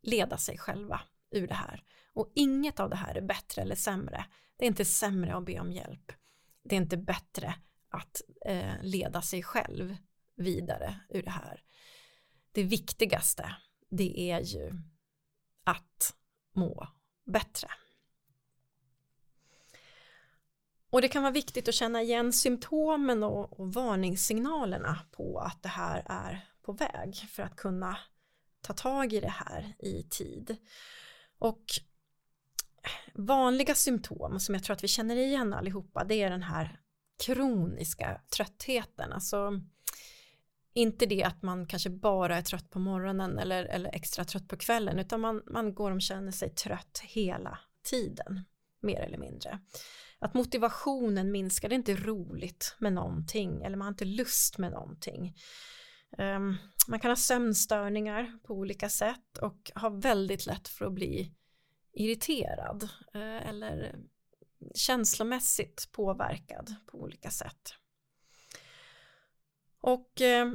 leda 0.02 0.38
sig 0.38 0.58
själva 0.58 1.02
ur 1.36 1.48
det 1.48 1.54
här. 1.54 1.84
Och 2.14 2.32
inget 2.36 2.80
av 2.80 2.90
det 2.90 2.96
här 2.96 3.16
är 3.16 3.22
bättre 3.22 3.62
eller 3.62 3.76
sämre. 3.76 4.26
Det 4.58 4.66
är 4.66 4.68
inte 4.68 4.86
sämre 4.86 5.36
att 5.36 5.46
be 5.46 5.60
om 5.60 5.72
hjälp. 5.72 6.12
Det 6.64 6.76
är 6.76 6.82
inte 6.82 6.98
bättre 6.98 7.56
att 7.90 8.22
eh, 8.46 8.74
leda 8.82 9.22
sig 9.22 9.44
själv 9.44 9.96
vidare 10.36 11.00
ur 11.10 11.24
det 11.24 11.32
här. 11.32 11.64
Det 12.52 12.64
viktigaste, 12.64 13.56
det 13.90 14.32
är 14.32 14.42
ju 14.42 14.72
att 15.64 16.16
må 16.54 16.88
bättre. 17.26 17.68
Och 20.90 21.02
det 21.02 21.08
kan 21.08 21.24
vara 21.24 21.34
viktigt 21.34 21.68
att 21.68 21.76
känna 21.76 22.02
igen 22.02 22.34
symptomen 22.34 23.24
och, 23.24 23.60
och 23.60 23.74
varningssignalerna 23.74 25.00
på 25.12 25.40
att 25.40 25.64
det 25.64 25.70
här 25.70 26.04
är 26.06 26.50
på 26.62 26.72
väg 26.72 27.16
för 27.16 27.44
att 27.44 27.56
kunna 27.56 27.98
ta 28.62 28.74
tag 28.74 29.14
i 29.14 29.20
det 29.20 29.30
här 29.30 29.74
i 29.80 30.04
tid. 30.04 30.58
Och 31.40 31.64
vanliga 33.14 33.76
symptom 33.76 34.40
som 34.40 34.56
jag 34.56 34.64
tror 34.64 34.74
att 34.76 34.84
vi 34.84 34.88
känner 34.88 35.16
igen 35.16 35.54
allihopa 35.54 36.04
det 36.04 36.16
är 36.16 36.30
den 36.30 36.44
här 36.44 36.80
kroniska 37.26 38.22
tröttheten. 38.36 39.14
Alltså 39.14 39.62
inte 40.74 41.06
det 41.06 41.24
att 41.24 41.42
man 41.42 41.66
kanske 41.66 41.90
bara 41.90 42.38
är 42.38 42.42
trött 42.42 42.70
på 42.70 42.80
morgonen 42.80 43.40
eller, 43.40 43.66
eller 43.66 43.96
extra 43.96 44.26
trött 44.26 44.48
på 44.48 44.58
kvällen 44.58 45.00
utan 45.00 45.22
man, 45.22 45.44
man 45.46 45.74
går 45.74 45.92
och 45.92 46.02
känner 46.02 46.32
sig 46.32 46.50
trött 46.50 47.02
hela 47.04 47.60
tiden 47.84 48.46
mer 48.82 49.00
eller 49.00 49.18
mindre. 49.18 49.60
Att 50.20 50.34
motivationen 50.34 51.32
minskar, 51.32 51.70
det 51.70 51.76
är 51.76 51.78
inte 51.78 51.96
roligt 51.96 52.76
med 52.80 52.94
någonting 52.94 53.64
eller 53.64 53.78
man 53.78 53.86
har 53.86 53.92
inte 53.92 54.06
lust 54.06 54.58
med 54.58 54.72
någonting. 54.72 55.36
Um, 56.18 56.58
man 56.88 57.00
kan 57.00 57.12
ha 57.12 57.16
sömnstörningar 57.16 58.40
på 58.44 58.54
olika 58.54 58.90
sätt 58.90 59.38
och 59.42 59.72
ha 59.76 59.90
väldigt 59.90 60.46
lätt 60.46 60.68
för 60.68 60.86
att 60.86 60.94
bli 60.94 61.32
irriterad 61.94 62.90
eh, 63.14 63.50
eller 63.50 63.96
känslomässigt 64.76 65.90
påverkad 65.92 66.76
på 66.86 66.98
olika 67.02 67.30
sätt. 67.30 67.74
Och 69.80 70.22
eh, 70.22 70.52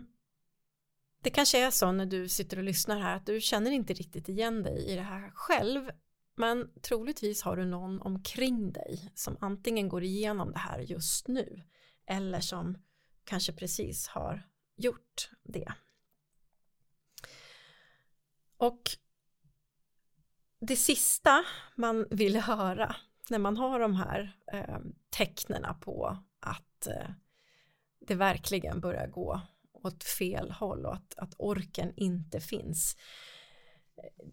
det 1.23 1.31
kanske 1.31 1.67
är 1.67 1.71
så 1.71 1.93
när 1.93 2.07
du 2.07 2.29
sitter 2.29 2.57
och 2.57 2.65
lyssnar 2.65 3.01
här 3.01 3.17
att 3.17 3.27
du 3.27 3.41
känner 3.41 3.71
inte 3.71 3.93
riktigt 3.93 4.29
igen 4.29 4.63
dig 4.63 4.87
i 4.87 4.97
det 4.97 5.03
här 5.03 5.31
själv 5.35 5.91
men 6.35 6.71
troligtvis 6.83 7.43
har 7.43 7.57
du 7.57 7.65
någon 7.65 8.01
omkring 8.01 8.73
dig 8.73 9.13
som 9.15 9.37
antingen 9.41 9.89
går 9.89 10.03
igenom 10.03 10.53
det 10.53 10.59
här 10.59 10.79
just 10.79 11.29
nu 11.29 11.63
eller 12.07 12.41
som 12.41 12.79
kanske 13.25 13.53
precis 13.53 14.09
har 14.09 14.47
gjort 14.77 15.31
det. 15.43 15.73
Och 18.61 18.91
det 20.61 20.77
sista 20.77 21.45
man 21.75 22.07
vill 22.11 22.37
höra 22.37 22.97
när 23.31 23.39
man 23.39 23.57
har 23.57 23.81
de 23.81 23.95
här 23.95 24.37
eh, 24.53 24.79
tecknena 25.11 25.75
på 25.75 26.19
att 26.41 26.87
eh, 26.87 27.11
det 28.01 28.15
verkligen 28.15 28.81
börjar 28.81 29.07
gå 29.07 29.41
åt 29.73 30.05
fel 30.05 30.51
håll 30.51 30.87
och 30.87 30.95
att, 30.95 31.15
att 31.17 31.35
orken 31.39 31.93
inte 31.97 32.41
finns. 32.41 32.97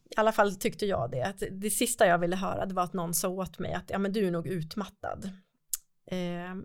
I 0.03 0.13
alla 0.15 0.31
fall 0.31 0.55
tyckte 0.55 0.85
jag 0.85 1.11
det. 1.11 1.23
Att 1.23 1.43
det 1.51 1.69
sista 1.69 2.07
jag 2.07 2.19
ville 2.19 2.35
höra 2.35 2.65
det 2.65 2.73
var 2.73 2.83
att 2.83 2.93
någon 2.93 3.13
sa 3.13 3.29
åt 3.29 3.59
mig 3.59 3.73
att 3.73 3.89
ja, 3.89 3.97
men 3.97 4.13
du 4.13 4.27
är 4.27 4.31
nog 4.31 4.47
utmattad. 4.47 5.31
Eh, 6.05 6.55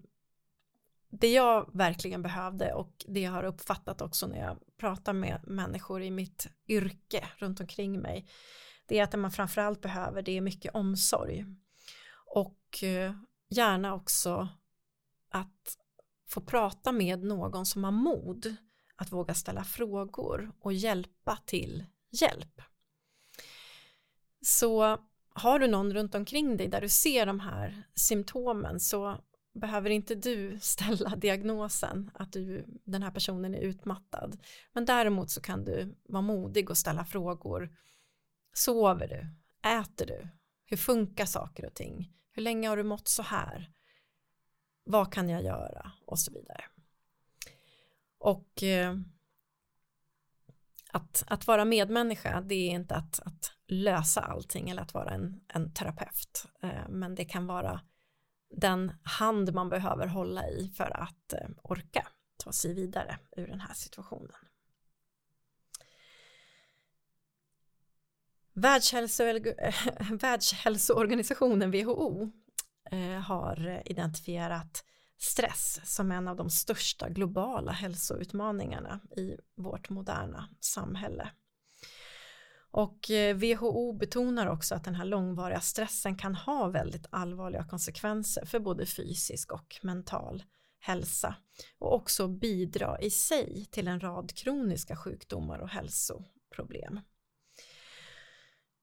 det 1.13 1.33
jag 1.33 1.71
verkligen 1.73 2.23
behövde 2.23 2.73
och 2.73 3.05
det 3.09 3.21
jag 3.21 3.33
har 3.33 3.45
uppfattat 3.45 4.01
också 4.01 4.27
när 4.27 4.39
jag 4.39 4.59
pratar 4.77 5.13
med 5.13 5.41
människor 5.47 6.03
i 6.03 6.11
mitt 6.11 6.47
yrke 6.69 7.29
runt 7.39 7.61
omkring 7.61 8.01
mig 8.01 8.27
det 8.87 8.99
är 8.99 9.03
att 9.03 9.11
det 9.11 9.17
man 9.17 9.31
framförallt 9.31 9.81
behöver 9.81 10.23
det 10.23 10.37
är 10.37 10.41
mycket 10.41 10.75
omsorg 10.75 11.47
och 12.27 12.83
eh, 12.83 13.15
gärna 13.49 13.95
också 13.95 14.49
att 15.31 15.79
få 16.29 16.41
prata 16.41 16.93
med 16.93 17.23
någon 17.23 17.67
som 17.67 17.85
har 17.85 17.91
mod 17.91 18.57
att 18.97 19.13
våga 19.13 19.35
ställa 19.35 19.65
frågor 19.65 20.53
och 20.61 20.73
hjälpa 20.73 21.39
till 21.47 21.85
hjälp. 22.11 22.63
Så 24.41 24.99
har 25.29 25.59
du 25.59 25.67
någon 25.67 25.95
runt 25.95 26.15
omkring 26.15 26.57
dig 26.57 26.69
där 26.69 26.81
du 26.81 26.89
ser 26.89 27.27
de 27.27 27.41
här 27.41 27.83
symptomen 27.95 28.81
så 28.81 29.19
behöver 29.53 29.91
inte 29.91 30.15
du 30.15 30.59
ställa 30.61 31.17
diagnosen 31.17 32.11
att 32.15 32.33
du, 32.33 32.65
den 32.85 33.03
här 33.03 33.11
personen 33.11 33.55
är 33.55 33.61
utmattad. 33.61 34.37
Men 34.73 34.85
däremot 34.85 35.31
så 35.31 35.41
kan 35.41 35.65
du 35.65 35.97
vara 36.09 36.23
modig 36.23 36.71
och 36.71 36.79
ställa 36.79 37.05
frågor. 37.05 37.77
Sover 38.53 39.09
du? 39.09 39.27
Äter 39.69 40.07
du? 40.07 40.29
Hur 40.65 40.77
funkar 40.77 41.27
saker 41.27 41.67
och 41.67 41.75
ting? 41.75 42.13
Hur 42.33 42.43
länge 42.43 42.69
har 42.69 42.77
du 42.77 42.83
mått 42.83 43.09
så 43.09 43.23
här? 43.23 43.71
Vad 44.85 45.13
kan 45.13 45.29
jag 45.29 45.43
göra? 45.45 45.93
Och 46.07 46.19
så 46.19 46.33
vidare. 46.33 46.65
Och 48.19 48.63
eh, 48.63 48.97
att, 50.93 51.25
att 51.27 51.47
vara 51.47 51.65
medmänniska 51.65 52.41
det 52.41 52.55
är 52.55 52.71
inte 52.71 52.95
att, 52.95 53.21
att 53.21 53.53
lösa 53.67 54.21
allting 54.21 54.71
eller 54.71 54.83
att 54.83 54.95
vara 54.95 55.11
en, 55.11 55.41
en 55.49 55.73
terapeut. 55.73 56.47
Eh, 56.63 56.89
men 56.89 57.15
det 57.15 57.25
kan 57.25 57.47
vara 57.47 57.81
den 58.53 58.93
hand 59.03 59.55
man 59.55 59.69
behöver 59.69 60.07
hålla 60.07 60.49
i 60.49 60.73
för 60.77 61.01
att 61.03 61.33
eh, 61.33 61.49
orka 61.63 62.09
ta 62.37 62.53
sig 62.53 62.75
vidare 62.75 63.19
ur 63.37 63.47
den 63.47 63.61
här 63.61 63.75
situationen. 63.75 64.37
Världshälso 68.53 69.25
Världshälsoorganisationen 70.21 71.71
WHO 71.71 72.31
eh, 72.91 73.21
har 73.21 73.83
identifierat 73.85 74.85
stress 75.19 75.81
som 75.85 76.13
en 76.13 76.29
av 76.29 76.37
de 76.37 76.51
största 76.51 77.09
globala 77.09 77.73
hälsoutmaningarna 77.73 79.01
i 79.17 79.37
vårt 79.57 79.89
moderna 79.89 80.49
samhälle. 80.61 81.31
Och 82.73 83.11
eh, 83.11 83.37
WHO 83.37 83.93
betonar 83.93 84.47
också 84.47 84.75
att 84.75 84.85
den 84.85 84.95
här 84.95 85.05
långvariga 85.05 85.61
stressen 85.61 86.17
kan 86.17 86.35
ha 86.35 86.69
väldigt 86.69 87.07
allvarliga 87.11 87.65
konsekvenser 87.65 88.45
för 88.45 88.59
både 88.59 88.87
fysisk 88.87 89.53
och 89.53 89.79
mental 89.83 90.43
hälsa 90.81 91.37
och 91.79 91.95
också 91.95 92.29
bidra 92.29 93.01
i 93.01 93.11
sig 93.11 93.67
till 93.71 93.89
en 93.89 94.01
rad 94.01 94.35
kroniska 94.35 94.97
sjukdomar 94.97 95.59
och 95.59 95.69
hälsoproblem. 95.69 97.01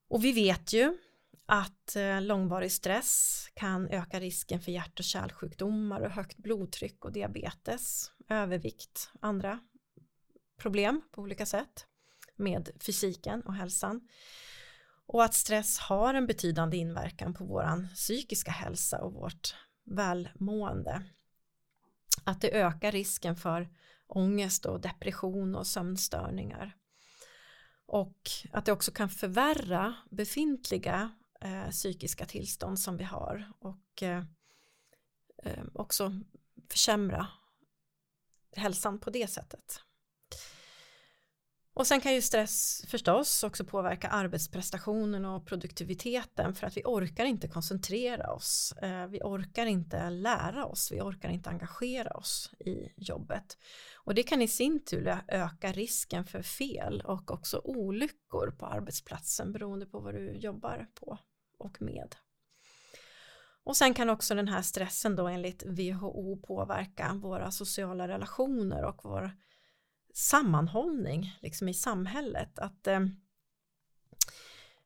Och 0.09 0.23
vi 0.23 0.31
vet 0.31 0.73
ju 0.73 0.97
att 1.45 1.95
eh, 1.95 2.21
långvarig 2.21 2.71
stress 2.71 3.45
kan 3.53 3.87
öka 3.87 4.19
risken 4.19 4.61
för 4.61 4.71
hjärt 4.71 4.99
och 4.99 5.05
kärlsjukdomar 5.05 6.01
och 6.01 6.11
högt 6.11 6.37
blodtryck 6.37 7.05
och 7.05 7.11
diabetes, 7.11 8.11
övervikt, 8.29 9.11
andra 9.19 9.59
problem 10.57 11.01
på 11.11 11.21
olika 11.21 11.45
sätt 11.45 11.88
med 12.39 12.69
fysiken 12.79 13.41
och 13.41 13.53
hälsan. 13.53 14.07
Och 15.05 15.23
att 15.23 15.33
stress 15.33 15.79
har 15.79 16.13
en 16.13 16.27
betydande 16.27 16.77
inverkan 16.77 17.33
på 17.33 17.45
våran 17.45 17.87
psykiska 17.95 18.51
hälsa 18.51 19.01
och 19.01 19.13
vårt 19.13 19.55
välmående. 19.85 21.03
Att 22.23 22.41
det 22.41 22.51
ökar 22.51 22.91
risken 22.91 23.35
för 23.35 23.69
ångest 24.07 24.65
och 24.65 24.81
depression 24.81 25.55
och 25.55 25.67
sömnstörningar. 25.67 26.75
Och 27.85 28.29
att 28.51 28.65
det 28.65 28.71
också 28.71 28.91
kan 28.91 29.09
förvärra 29.09 29.95
befintliga 30.11 31.11
eh, 31.41 31.69
psykiska 31.69 32.25
tillstånd 32.25 32.79
som 32.79 32.97
vi 32.97 33.03
har 33.03 33.51
och 33.59 34.03
eh, 34.03 34.23
eh 35.43 35.63
också 35.73 36.13
försämra 36.69 37.27
hälsan 38.55 38.99
på 38.99 39.09
det 39.09 39.27
sättet. 39.27 39.81
Och 41.79 41.87
sen 41.87 42.01
kan 42.01 42.13
ju 42.13 42.21
stress 42.21 42.85
förstås 42.87 43.43
också 43.43 43.65
påverka 43.65 44.07
arbetsprestationen 44.07 45.25
och 45.25 45.45
produktiviteten 45.45 46.53
för 46.53 46.67
att 46.67 46.77
vi 46.77 46.81
orkar 46.85 47.25
inte 47.25 47.47
koncentrera 47.47 48.33
oss. 48.33 48.73
Eh, 48.81 49.07
vi 49.07 49.21
orkar 49.23 49.65
inte 49.65 50.09
lära 50.09 50.65
oss, 50.65 50.91
vi 50.91 51.01
orkar 51.01 51.29
inte 51.29 51.49
engagera 51.49 52.11
oss 52.11 52.51
i 52.59 52.93
jobbet. 52.95 53.57
Och 53.95 54.15
det 54.15 54.23
kan 54.23 54.41
i 54.41 54.47
sin 54.47 54.85
tur 54.85 55.17
öka 55.27 55.71
risken 55.71 56.25
för 56.25 56.41
fel 56.41 57.01
och 57.01 57.31
också 57.31 57.61
olyckor 57.63 58.51
på 58.51 58.65
arbetsplatsen 58.65 59.51
beroende 59.51 59.85
på 59.85 59.99
vad 59.99 60.13
du 60.13 60.31
jobbar 60.31 60.87
på 60.93 61.17
och 61.57 61.81
med. 61.81 62.15
Och 63.63 63.77
sen 63.77 63.93
kan 63.93 64.09
också 64.09 64.35
den 64.35 64.47
här 64.47 64.61
stressen 64.61 65.15
då 65.15 65.27
enligt 65.27 65.63
WHO 65.65 66.41
påverka 66.47 67.13
våra 67.13 67.51
sociala 67.51 68.07
relationer 68.07 68.83
och 68.83 68.99
vår 69.03 69.31
sammanhållning 70.19 71.37
liksom 71.41 71.69
i 71.69 71.73
samhället. 71.73 72.59
Att 72.59 72.87
eh, 72.87 73.01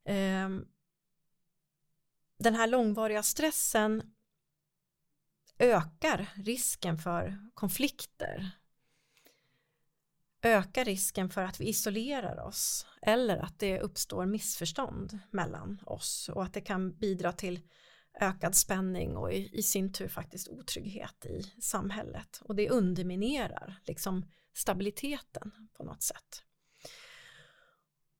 eh, 0.06 0.50
den 2.38 2.56
här 2.56 2.68
långvariga 2.68 3.24
stressen 3.24 4.14
ökar 5.60 6.30
risken 6.36 6.98
för 6.98 7.50
konflikter. 7.54 8.52
Ökar 10.42 10.86
risken 10.86 11.30
för 11.30 11.44
att 11.44 11.62
vi 11.62 11.70
isolerar 11.70 12.46
oss 12.46 12.88
eller 13.02 13.38
att 13.38 13.60
det 13.60 13.80
uppstår 13.80 14.26
missförstånd 14.26 15.20
mellan 15.32 15.80
oss 15.86 16.30
och 16.30 16.44
att 16.44 16.54
det 16.54 16.62
kan 16.62 16.98
bidra 16.98 17.32
till 17.32 17.60
ökad 18.22 18.56
spänning 18.56 19.18
och 19.18 19.34
i, 19.34 19.50
i 19.54 19.64
sin 19.64 19.94
tur 19.94 20.08
faktiskt 20.08 20.48
otrygghet 20.48 21.26
i 21.26 21.62
samhället 21.62 22.42
och 22.44 22.56
det 22.56 22.70
underminerar 22.70 23.82
liksom 23.84 24.26
stabiliteten 24.54 25.52
på 25.74 25.84
något 25.84 26.02
sätt. 26.02 26.44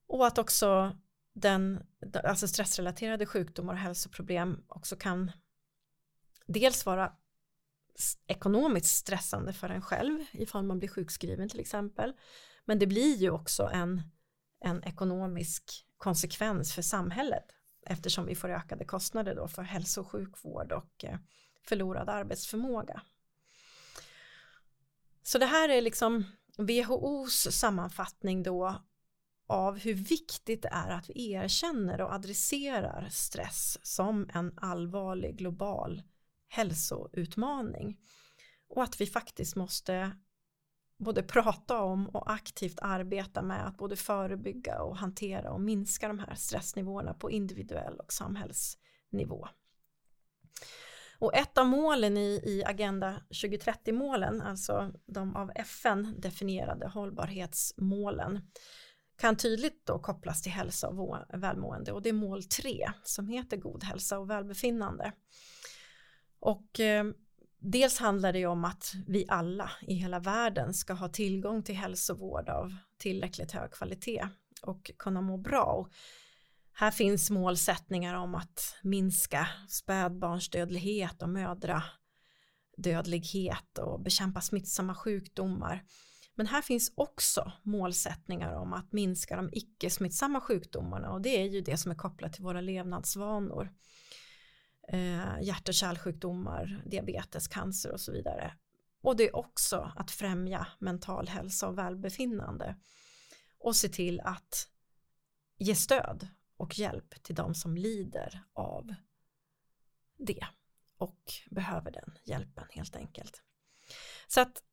Och 0.08 0.28
att 0.28 0.38
också 0.38 0.98
den, 1.34 1.86
alltså 2.24 2.48
stressrelaterade 2.48 3.26
sjukdomar 3.26 3.74
och 3.74 3.80
hälsoproblem 3.80 4.64
också 4.68 4.96
kan 4.96 5.32
dels 6.48 6.86
vara 6.86 7.14
ekonomiskt 8.28 8.96
stressande 8.96 9.54
för 9.54 9.70
en 9.70 9.82
själv 9.82 10.26
ifall 10.32 10.64
man 10.64 10.80
blir 10.80 10.90
sjukskriven 10.90 11.50
till 11.50 11.60
exempel. 11.60 12.14
Men 12.66 12.80
det 12.80 12.88
blir 12.88 13.16
ju 13.16 13.30
också 13.30 13.70
en, 13.74 14.02
en 14.60 14.84
ekonomisk 14.84 15.86
konsekvens 15.98 16.74
för 16.74 16.82
samhället 16.82 17.46
eftersom 17.86 18.26
vi 18.26 18.36
får 18.36 18.50
ökade 18.50 18.86
kostnader 18.86 19.36
då 19.36 19.48
för 19.48 19.62
hälso 19.62 20.02
och 20.02 20.12
sjukvård 20.12 20.72
och 20.72 21.06
eh, 21.06 21.18
förlorad 21.64 22.10
arbetsförmåga. 22.10 23.02
Så 25.24 25.38
det 25.38 25.46
här 25.46 25.70
är 25.70 25.82
liksom 25.82 26.26
WHOs 26.58 27.48
sammanfattning 27.52 28.44
då 28.44 28.82
av 29.48 29.78
hur 29.78 29.94
viktigt 29.94 30.62
det 30.62 30.70
är 30.72 30.90
att 30.90 31.10
vi 31.10 31.32
erkänner 31.32 32.02
och 32.02 32.14
adresserar 32.14 33.08
stress 33.12 33.78
som 33.84 34.30
en 34.34 34.54
allvarlig 34.58 35.38
global 35.38 36.02
hälsoutmaning 36.48 37.98
och 38.68 38.84
att 38.84 39.02
vi 39.02 39.06
faktiskt 39.06 39.56
måste 39.56 40.12
både 40.98 41.24
prata 41.24 41.82
om 41.82 42.10
och 42.10 42.32
aktivt 42.32 42.80
arbeta 42.82 43.42
med 43.42 43.68
att 43.68 43.78
både 43.78 43.96
förebygga 43.96 44.82
och 44.82 44.98
hantera 44.98 45.52
och 45.52 45.62
minska 45.62 46.08
de 46.08 46.20
här 46.20 46.36
stressnivåerna 46.36 47.14
på 47.14 47.32
individuell 47.32 48.00
och 48.00 48.14
samhällsnivå. 48.14 49.48
Och 51.24 51.36
ett 51.36 51.58
av 51.58 51.68
målen 51.68 52.18
i, 52.18 52.42
i 52.46 52.64
Agenda 52.66 53.22
2030-målen, 53.30 54.42
alltså 54.42 54.92
de 55.06 55.36
av 55.36 55.52
FN 55.56 56.16
definierade 56.18 56.88
hållbarhetsmålen, 56.88 58.42
kan 59.18 59.38
tydligt 59.38 59.86
då 59.86 60.00
kopplas 60.00 60.42
till 60.42 60.52
hälsa 60.52 60.90
och 60.90 61.18
välmående 61.34 61.92
och 61.92 62.02
det 62.02 62.10
är 62.10 62.14
mål 62.14 62.44
3 62.44 62.92
som 63.04 63.28
heter 63.28 63.58
god 63.58 63.84
hälsa 63.84 64.20
och 64.20 64.30
välbefinnande. 64.30 65.12
Och 66.40 66.80
eh, 66.80 67.06
dels 67.60 68.00
handlar 68.00 68.34
det 68.34 68.46
om 68.46 68.66
att 68.66 68.94
vi 69.08 69.26
alla 69.28 69.72
i 69.82 69.94
hela 69.94 70.20
världen 70.20 70.74
ska 70.74 70.94
ha 70.94 71.10
tillgång 71.10 71.64
till 71.64 71.76
hälsovård 71.76 72.50
av 72.50 72.76
tillräckligt 72.98 73.52
hög 73.52 73.72
kvalitet 73.72 74.28
och 74.62 74.92
kunna 74.98 75.22
må 75.22 75.38
bra. 75.38 75.64
Och 75.64 75.94
här 76.76 76.92
finns 76.92 77.30
målsättningar 77.30 78.16
om 78.16 78.36
att 78.36 78.76
minska 78.84 79.48
spädbarnsdödlighet 79.68 81.22
och 81.22 81.30
mödradödlighet 81.30 83.78
och 83.78 84.02
bekämpa 84.02 84.42
smittsamma 84.42 84.96
sjukdomar. 84.96 85.84
Men 86.36 86.48
här 86.48 86.62
finns 86.62 86.94
också 86.96 87.52
målsättningar 87.64 88.54
om 88.54 88.74
att 88.74 88.92
minska 88.92 89.36
de 89.36 89.50
icke 89.54 89.90
smittsamma 89.90 90.42
sjukdomarna 90.42 91.12
och 91.12 91.22
det 91.22 91.42
är 91.42 91.46
ju 91.46 91.62
det 91.62 91.78
som 91.78 91.92
är 91.92 91.96
kopplat 91.96 92.34
till 92.34 92.44
våra 92.44 92.62
levnadsvanor. 92.62 93.74
Eh, 94.88 95.42
hjärt 95.42 95.68
och 95.68 95.74
kärlsjukdomar, 95.74 96.84
diabetes, 96.86 97.48
cancer 97.48 97.92
och 97.92 98.00
så 98.00 98.12
vidare. 98.12 98.54
Och 99.02 99.16
det 99.16 99.24
är 99.24 99.36
också 99.36 99.92
att 99.96 100.12
främja 100.12 100.68
mental 100.80 101.28
hälsa 101.28 101.68
och 101.68 101.78
välbefinnande 101.78 102.76
och 103.60 103.76
se 103.76 103.90
till 103.90 104.20
att 104.20 104.70
ge 105.58 105.76
stöd 105.76 106.28
och 106.58 106.80
hjälp 106.80 107.24
till 107.24 107.36
de 107.36 107.56
som 107.56 107.78
lider 107.78 108.44
av 108.54 108.96
det 110.18 110.48
och 110.98 111.34
behöver 111.52 111.92
den 111.92 112.18
hjälpen 112.24 112.66
helt 112.70 112.96
enkelt. 112.96 113.44
Så 114.28 114.42
att 114.42 114.64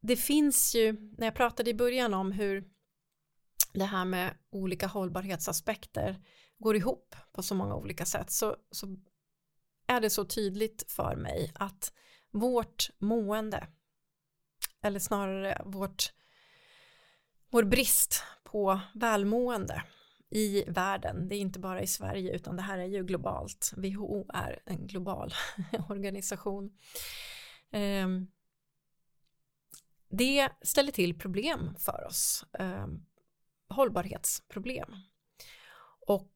det 0.00 0.16
finns 0.16 0.74
ju, 0.74 0.92
när 1.18 1.26
jag 1.26 1.34
pratade 1.34 1.70
i 1.70 1.74
början 1.74 2.14
om 2.14 2.32
hur 2.32 2.70
det 3.72 3.84
här 3.84 4.04
med 4.04 4.38
olika 4.50 4.86
hållbarhetsaspekter 4.86 6.22
går 6.58 6.76
ihop 6.76 7.16
på 7.32 7.42
så 7.42 7.54
många 7.54 7.74
olika 7.74 8.04
sätt 8.04 8.30
så, 8.30 8.56
så 8.70 8.96
är 9.86 10.00
det 10.00 10.10
så 10.10 10.24
tydligt 10.24 10.84
för 10.88 11.16
mig 11.16 11.52
att 11.54 11.92
vårt 12.30 12.90
mående 12.98 13.68
eller 14.82 14.98
snarare 14.98 15.62
vårt 15.64 16.12
vår 17.50 17.62
brist 17.62 18.22
på 18.44 18.80
välmående 18.94 19.82
i 20.34 20.64
världen. 20.66 21.28
Det 21.28 21.36
är 21.36 21.40
inte 21.40 21.58
bara 21.58 21.82
i 21.82 21.86
Sverige 21.86 22.34
utan 22.34 22.56
det 22.56 22.62
här 22.62 22.78
är 22.78 22.86
ju 22.86 23.04
globalt. 23.04 23.72
WHO 23.76 24.26
är 24.34 24.62
en 24.64 24.86
global 24.86 25.34
organisation. 25.88 26.78
Ehm, 27.70 28.26
det 30.08 30.48
ställer 30.62 30.92
till 30.92 31.18
problem 31.18 31.74
för 31.78 32.06
oss. 32.06 32.44
Ehm, 32.58 33.06
hållbarhetsproblem. 33.68 34.96
Och 36.06 36.32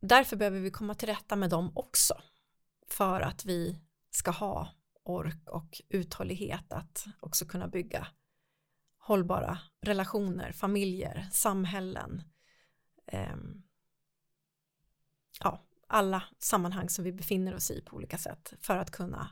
därför 0.00 0.36
behöver 0.36 0.60
vi 0.60 0.70
komma 0.70 0.94
till 0.94 1.08
rätta 1.08 1.36
med 1.36 1.50
dem 1.50 1.72
också. 1.74 2.14
För 2.88 3.20
att 3.20 3.44
vi 3.44 3.80
ska 4.10 4.30
ha 4.30 4.74
ork 5.02 5.48
och 5.48 5.82
uthållighet 5.88 6.72
att 6.72 7.06
också 7.20 7.46
kunna 7.46 7.68
bygga 7.68 8.06
hållbara 8.98 9.58
relationer, 9.80 10.52
familjer, 10.52 11.28
samhällen, 11.32 12.22
eh, 13.06 13.36
ja, 15.40 15.66
alla 15.86 16.22
sammanhang 16.38 16.88
som 16.88 17.04
vi 17.04 17.12
befinner 17.12 17.54
oss 17.54 17.70
i 17.70 17.80
på 17.80 17.96
olika 17.96 18.18
sätt 18.18 18.52
för 18.60 18.76
att 18.76 18.90
kunna 18.90 19.30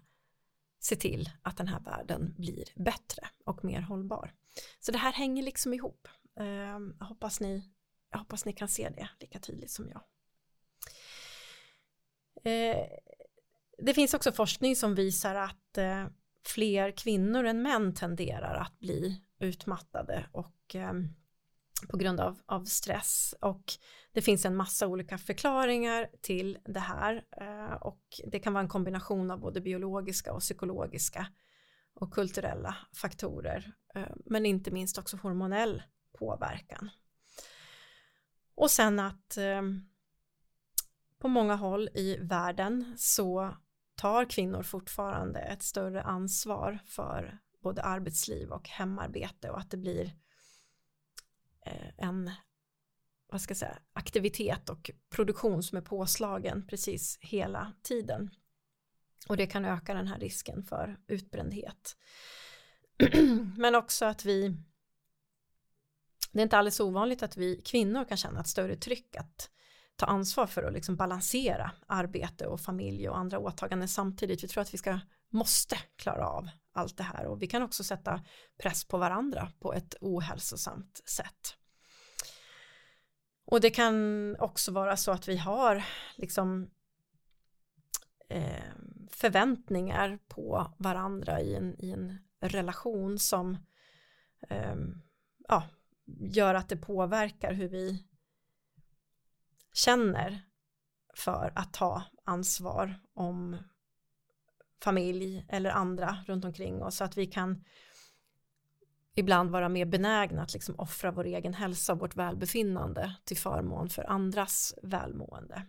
se 0.80 0.96
till 0.96 1.30
att 1.42 1.56
den 1.56 1.68
här 1.68 1.80
världen 1.80 2.34
blir 2.36 2.64
bättre 2.76 3.28
och 3.44 3.64
mer 3.64 3.80
hållbar. 3.80 4.34
Så 4.80 4.92
det 4.92 4.98
här 4.98 5.12
hänger 5.12 5.42
liksom 5.42 5.74
ihop. 5.74 6.08
Eh, 6.40 6.46
jag, 6.98 7.06
hoppas 7.06 7.40
ni, 7.40 7.70
jag 8.10 8.18
hoppas 8.18 8.44
ni 8.44 8.52
kan 8.52 8.68
se 8.68 8.88
det 8.88 9.08
lika 9.20 9.38
tydligt 9.38 9.70
som 9.70 9.88
jag. 9.88 10.02
Eh, 12.44 12.86
det 13.78 13.94
finns 13.94 14.14
också 14.14 14.32
forskning 14.32 14.76
som 14.76 14.94
visar 14.94 15.34
att 15.34 15.78
eh, 15.78 16.06
fler 16.46 16.90
kvinnor 16.90 17.44
än 17.44 17.62
män 17.62 17.94
tenderar 17.94 18.54
att 18.54 18.78
bli 18.78 19.22
utmattade 19.38 20.26
och 20.32 20.74
ehm, 20.74 21.08
på 21.88 21.96
grund 21.96 22.20
av, 22.20 22.40
av 22.46 22.64
stress. 22.64 23.34
Och 23.40 23.72
det 24.12 24.22
finns 24.22 24.44
en 24.44 24.56
massa 24.56 24.86
olika 24.86 25.18
förklaringar 25.18 26.10
till 26.20 26.58
det 26.64 26.80
här. 26.80 27.24
Eh, 27.40 27.74
och 27.74 28.02
det 28.26 28.38
kan 28.38 28.52
vara 28.52 28.62
en 28.62 28.68
kombination 28.68 29.30
av 29.30 29.40
både 29.40 29.60
biologiska 29.60 30.32
och 30.32 30.40
psykologiska 30.40 31.26
och 31.94 32.14
kulturella 32.14 32.76
faktorer. 32.92 33.72
Eh, 33.94 34.12
men 34.24 34.46
inte 34.46 34.70
minst 34.70 34.98
också 34.98 35.16
hormonell 35.16 35.82
påverkan. 36.18 36.90
Och 38.54 38.70
sen 38.70 39.00
att 39.00 39.36
eh, 39.36 39.62
på 41.18 41.28
många 41.28 41.54
håll 41.54 41.88
i 41.94 42.16
världen 42.20 42.94
så 42.98 43.56
tar 43.94 44.24
kvinnor 44.24 44.62
fortfarande 44.62 45.40
ett 45.40 45.62
större 45.62 46.02
ansvar 46.02 46.78
för 46.86 47.38
både 47.62 47.82
arbetsliv 47.82 48.50
och 48.50 48.68
hemarbete 48.68 49.50
och 49.50 49.58
att 49.58 49.70
det 49.70 49.76
blir 49.76 50.04
eh, 50.04 50.12
Eh, 51.64 51.90
en 51.96 52.30
vad 53.34 53.40
ska 53.40 53.50
jag 53.50 53.58
säga, 53.58 53.78
aktivitet 53.92 54.68
och 54.68 54.90
produktion 55.10 55.62
som 55.62 55.78
är 55.78 55.82
påslagen 55.82 56.66
precis 56.66 57.18
hela 57.20 57.72
tiden. 57.82 58.30
Och 59.28 59.36
det 59.36 59.46
kan 59.46 59.64
öka 59.64 59.94
den 59.94 60.06
här 60.06 60.18
risken 60.18 60.62
för 60.62 60.96
utbrändhet. 61.06 61.96
Men 63.56 63.74
också 63.74 64.04
att 64.04 64.24
vi 64.24 64.56
det 66.32 66.40
är 66.40 66.42
inte 66.42 66.58
alldeles 66.58 66.80
ovanligt 66.80 67.22
att 67.22 67.36
vi 67.36 67.62
kvinnor 67.64 68.04
kan 68.04 68.16
känna 68.16 68.40
ett 68.40 68.48
större 68.48 68.76
tryck 68.76 69.16
att 69.16 69.50
ta 69.96 70.06
ansvar 70.06 70.46
för 70.46 70.62
att 70.62 70.72
liksom 70.72 70.96
balansera 70.96 71.72
arbete 71.86 72.46
och 72.46 72.60
familj 72.60 73.08
och 73.08 73.18
andra 73.18 73.38
åtaganden 73.38 73.88
samtidigt. 73.88 74.44
Vi 74.44 74.48
tror 74.48 74.62
att 74.62 74.74
vi 74.74 74.78
ska 74.78 75.00
måste 75.30 75.76
klara 75.96 76.28
av 76.28 76.48
allt 76.74 76.96
det 76.96 77.02
här 77.02 77.26
och 77.26 77.42
vi 77.42 77.46
kan 77.46 77.62
också 77.62 77.84
sätta 77.84 78.24
press 78.58 78.84
på 78.84 78.98
varandra 78.98 79.52
på 79.60 79.74
ett 79.74 79.94
ohälsosamt 80.00 81.00
sätt. 81.08 81.56
Och 83.44 83.60
det 83.60 83.70
kan 83.70 84.36
också 84.38 84.72
vara 84.72 84.96
så 84.96 85.12
att 85.12 85.28
vi 85.28 85.36
har 85.36 85.84
liksom 86.16 86.70
eh, 88.28 88.74
förväntningar 89.10 90.18
på 90.28 90.74
varandra 90.78 91.40
i 91.40 91.54
en, 91.54 91.76
i 91.78 91.90
en 91.90 92.18
relation 92.40 93.18
som 93.18 93.56
eh, 94.48 94.76
ja, 95.48 95.68
gör 96.20 96.54
att 96.54 96.68
det 96.68 96.76
påverkar 96.76 97.52
hur 97.52 97.68
vi 97.68 98.08
känner 99.72 100.42
för 101.16 101.52
att 101.54 101.72
ta 101.72 102.02
ansvar 102.24 103.00
om 103.14 103.56
familj 104.84 105.46
eller 105.48 105.70
andra 105.70 106.16
runt 106.26 106.44
omkring 106.44 106.82
oss 106.82 106.96
så 106.96 107.04
att 107.04 107.16
vi 107.16 107.26
kan 107.26 107.64
ibland 109.14 109.50
vara 109.50 109.68
mer 109.68 109.84
benägna 109.84 110.42
att 110.42 110.52
liksom 110.52 110.74
offra 110.78 111.10
vår 111.10 111.24
egen 111.24 111.54
hälsa 111.54 111.92
och 111.92 112.00
vårt 112.00 112.16
välbefinnande 112.16 113.14
till 113.24 113.36
förmån 113.36 113.88
för 113.88 114.10
andras 114.10 114.74
välmående. 114.82 115.66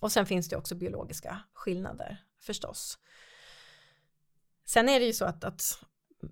Och 0.00 0.12
sen 0.12 0.26
finns 0.26 0.48
det 0.48 0.56
också 0.56 0.74
biologiska 0.74 1.40
skillnader 1.52 2.24
förstås. 2.40 2.98
Sen 4.64 4.88
är 4.88 5.00
det 5.00 5.06
ju 5.06 5.12
så 5.12 5.24
att, 5.24 5.44
att 5.44 5.84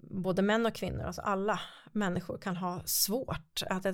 både 0.03 0.43
män 0.43 0.67
och 0.67 0.75
kvinnor, 0.75 1.03
alltså 1.03 1.23
alla 1.23 1.61
människor 1.93 2.39
kan 2.39 2.57
ha 2.57 2.83
svårt, 2.85 3.63
att, 3.71 3.87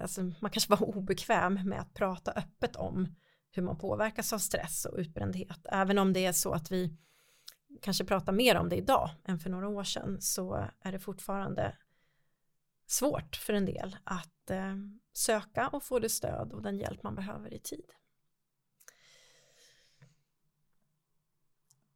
alltså 0.00 0.22
man 0.22 0.50
kanske 0.50 0.70
var 0.70 0.82
obekväm 0.82 1.68
med 1.68 1.80
att 1.80 1.94
prata 1.94 2.32
öppet 2.32 2.76
om 2.76 3.14
hur 3.50 3.62
man 3.62 3.78
påverkas 3.78 4.32
av 4.32 4.38
stress 4.38 4.84
och 4.84 4.98
utbrändhet. 4.98 5.60
Även 5.64 5.98
om 5.98 6.12
det 6.12 6.26
är 6.26 6.32
så 6.32 6.52
att 6.52 6.72
vi 6.72 6.96
kanske 7.82 8.04
pratar 8.04 8.32
mer 8.32 8.56
om 8.56 8.68
det 8.68 8.76
idag 8.76 9.10
än 9.24 9.38
för 9.38 9.50
några 9.50 9.68
år 9.68 9.84
sedan 9.84 10.20
så 10.20 10.70
är 10.80 10.92
det 10.92 10.98
fortfarande 10.98 11.76
svårt 12.86 13.36
för 13.36 13.52
en 13.52 13.66
del 13.66 13.96
att 14.04 14.50
eh, 14.50 14.76
söka 15.12 15.68
och 15.68 15.82
få 15.82 15.98
det 15.98 16.08
stöd 16.08 16.52
och 16.52 16.62
den 16.62 16.78
hjälp 16.78 17.02
man 17.02 17.14
behöver 17.14 17.54
i 17.54 17.58
tid. 17.58 17.92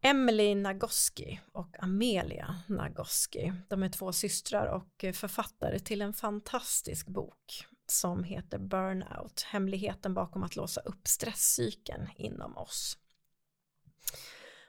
Emily 0.03 0.55
Nagoski 0.55 1.41
och 1.53 1.83
Amelia 1.83 2.63
Nagoski, 2.69 3.53
de 3.69 3.83
är 3.83 3.89
två 3.89 4.13
systrar 4.13 4.67
och 4.67 5.05
författare 5.15 5.79
till 5.79 6.03
en 6.03 6.13
fantastisk 6.13 7.09
bok 7.09 7.67
som 7.91 8.25
heter 8.25 8.59
Burnout, 8.59 9.43
hemligheten 9.43 10.15
bakom 10.15 10.43
att 10.43 10.57
låsa 10.57 10.81
upp 10.81 11.09
stresscykeln 11.09 12.09
inom 12.17 12.57
oss. 12.57 12.99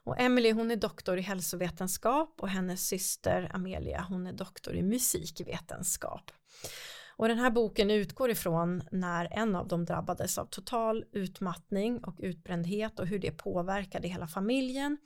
Och 0.04 0.20
Emily 0.20 0.52
hon 0.52 0.72
är 0.72 0.76
doktor 0.76 1.18
i 1.18 1.22
hälsovetenskap 1.22 2.36
och 2.38 2.50
hennes 2.50 2.88
syster 2.88 3.52
Amelia 3.54 4.06
hon 4.10 4.28
är 4.28 4.34
doktor 4.34 4.76
i 4.76 4.84
musikvetenskap. 4.84 6.32
Och 7.16 7.28
den 7.28 7.40
här 7.40 7.52
boken 7.52 7.92
utgår 7.92 8.30
ifrån 8.32 8.84
när 8.92 9.28
en 9.32 9.56
av 9.56 9.68
dem 9.68 9.86
drabbades 9.86 10.38
av 10.38 10.46
total 10.46 11.06
utmattning 11.12 12.04
och 12.04 12.16
utbrändhet 12.20 13.00
och 13.00 13.08
hur 13.08 13.20
det 13.20 13.32
påverkade 13.32 14.08
hela 14.08 14.28
familjen 14.28 14.98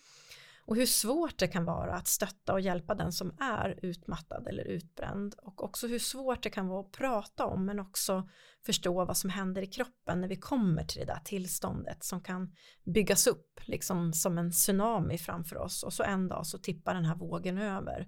och 0.67 0.75
hur 0.75 0.85
svårt 0.85 1.39
det 1.39 1.47
kan 1.47 1.65
vara 1.65 1.95
att 1.95 2.07
stötta 2.07 2.53
och 2.53 2.61
hjälpa 2.61 2.95
den 2.95 3.11
som 3.11 3.37
är 3.39 3.79
utmattad 3.81 4.47
eller 4.47 4.63
utbränd 4.63 5.35
och 5.37 5.63
också 5.63 5.87
hur 5.87 5.99
svårt 5.99 6.43
det 6.43 6.49
kan 6.49 6.67
vara 6.67 6.79
att 6.79 6.91
prata 6.91 7.45
om 7.45 7.65
men 7.65 7.79
också 7.79 8.29
förstå 8.65 9.05
vad 9.05 9.17
som 9.17 9.29
händer 9.29 9.61
i 9.61 9.67
kroppen 9.67 10.21
när 10.21 10.27
vi 10.27 10.35
kommer 10.35 10.83
till 10.83 10.99
det 10.99 11.05
där 11.05 11.19
tillståndet 11.25 12.03
som 12.03 12.21
kan 12.21 12.55
byggas 12.83 13.27
upp 13.27 13.59
liksom 13.63 14.13
som 14.13 14.37
en 14.37 14.51
tsunami 14.51 15.17
framför 15.17 15.57
oss 15.57 15.83
och 15.83 15.93
så 15.93 16.03
en 16.03 16.27
dag 16.27 16.47
så 16.47 16.57
tippar 16.57 16.93
den 16.93 17.05
här 17.05 17.15
vågen 17.15 17.57
över 17.57 18.07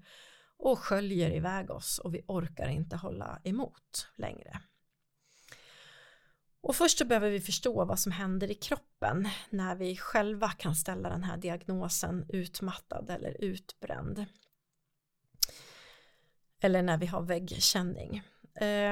och 0.57 0.79
sköljer 0.79 1.35
iväg 1.35 1.71
oss 1.71 1.99
och 2.03 2.13
vi 2.13 2.23
orkar 2.27 2.67
inte 2.67 2.95
hålla 2.95 3.39
emot 3.43 4.07
längre. 4.17 4.61
Och 6.61 6.75
först 6.75 6.97
så 6.97 7.05
behöver 7.05 7.29
vi 7.29 7.39
förstå 7.39 7.85
vad 7.85 7.99
som 7.99 8.11
händer 8.11 8.51
i 8.51 8.55
kroppen 8.55 9.27
när 9.49 9.75
vi 9.75 9.97
själva 9.97 10.49
kan 10.49 10.75
ställa 10.75 11.09
den 11.09 11.23
här 11.23 11.37
diagnosen 11.37 12.25
utmattad 12.29 13.09
eller 13.09 13.41
utbränd. 13.43 14.25
Eller 16.61 16.81
när 16.81 16.97
vi 16.97 17.05
har 17.05 17.21
väggkänning. 17.21 18.21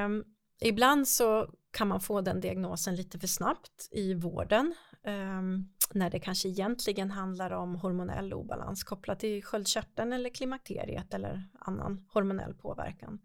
Um, 0.06 0.24
ibland 0.62 1.08
så 1.08 1.50
kan 1.72 1.88
man 1.88 2.02
få 2.02 2.22
den 2.22 2.42
diagnosen 2.42 2.96
lite 2.96 3.20
för 3.20 3.28
snabbt 3.28 3.90
i 3.92 4.14
vården 4.14 4.76
um, 5.04 5.70
när 5.94 6.10
det 6.10 6.20
kanske 6.20 6.50
egentligen 6.50 7.12
handlar 7.12 7.52
om 7.52 7.76
hormonell 7.76 8.34
obalans 8.34 8.84
kopplat 8.84 9.20
till 9.20 9.44
sköldkörteln 9.44 10.14
eller 10.14 10.30
klimakteriet 10.30 11.14
eller 11.14 11.44
annan 11.60 12.06
hormonell 12.14 12.54
påverkan. 12.54 13.20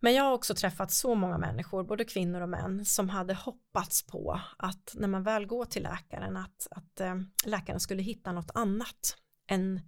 Men 0.00 0.14
jag 0.14 0.24
har 0.24 0.32
också 0.32 0.54
träffat 0.54 0.90
så 0.90 1.14
många 1.14 1.38
människor, 1.38 1.84
både 1.84 2.04
kvinnor 2.04 2.40
och 2.40 2.48
män, 2.48 2.84
som 2.84 3.08
hade 3.08 3.34
hoppats 3.34 4.06
på 4.06 4.40
att 4.58 4.94
när 4.94 5.08
man 5.08 5.22
väl 5.22 5.46
går 5.46 5.64
till 5.64 5.82
läkaren 5.82 6.36
att, 6.36 6.66
att 6.70 7.00
eh, 7.00 7.14
läkaren 7.44 7.80
skulle 7.80 8.02
hitta 8.02 8.32
något 8.32 8.50
annat. 8.54 9.16
En 9.46 9.80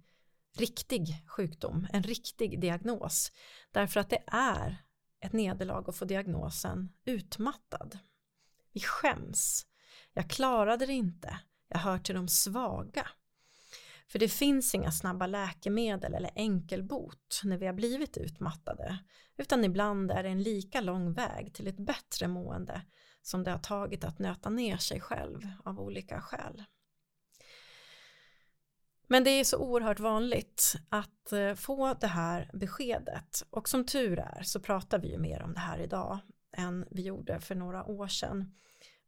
riktig 0.57 1.23
sjukdom, 1.27 1.87
en 1.93 2.03
riktig 2.03 2.61
diagnos. 2.61 3.31
Därför 3.71 3.99
att 3.99 4.09
det 4.09 4.23
är 4.27 4.83
ett 5.19 5.33
nederlag 5.33 5.89
att 5.89 5.95
få 5.95 6.05
diagnosen 6.05 6.89
utmattad. 7.05 7.99
Vi 8.73 8.79
skäms. 8.79 9.65
Jag 10.13 10.29
klarade 10.29 10.85
det 10.85 10.93
inte. 10.93 11.39
Jag 11.67 11.79
hör 11.79 11.97
till 11.97 12.15
de 12.15 12.27
svaga. 12.27 13.07
För 14.07 14.19
det 14.19 14.29
finns 14.29 14.75
inga 14.75 14.91
snabba 14.91 15.27
läkemedel 15.27 16.13
eller 16.13 16.31
enkelbot 16.35 17.41
när 17.43 17.57
vi 17.57 17.65
har 17.65 17.73
blivit 17.73 18.17
utmattade, 18.17 18.97
utan 19.37 19.63
ibland 19.63 20.11
är 20.11 20.23
det 20.23 20.29
en 20.29 20.43
lika 20.43 20.81
lång 20.81 21.13
väg 21.13 21.53
till 21.53 21.67
ett 21.67 21.79
bättre 21.79 22.27
mående 22.27 22.81
som 23.21 23.43
det 23.43 23.51
har 23.51 23.59
tagit 23.59 24.03
att 24.03 24.19
nöta 24.19 24.49
ner 24.49 24.77
sig 24.77 24.99
själv 24.99 25.47
av 25.63 25.79
olika 25.79 26.21
skäl. 26.21 26.63
Men 29.07 29.23
det 29.23 29.29
är 29.29 29.43
så 29.43 29.57
oerhört 29.57 29.99
vanligt 29.99 30.73
att 30.89 31.31
eh, 31.31 31.53
få 31.53 31.93
det 31.93 32.07
här 32.07 32.49
beskedet 32.53 33.43
och 33.49 33.69
som 33.69 33.85
tur 33.85 34.19
är 34.19 34.43
så 34.43 34.59
pratar 34.59 34.99
vi 34.99 35.11
ju 35.11 35.17
mer 35.17 35.41
om 35.41 35.53
det 35.53 35.59
här 35.59 35.79
idag 35.79 36.19
än 36.57 36.85
vi 36.91 37.01
gjorde 37.01 37.39
för 37.39 37.55
några 37.55 37.85
år 37.85 38.07
sedan. 38.07 38.55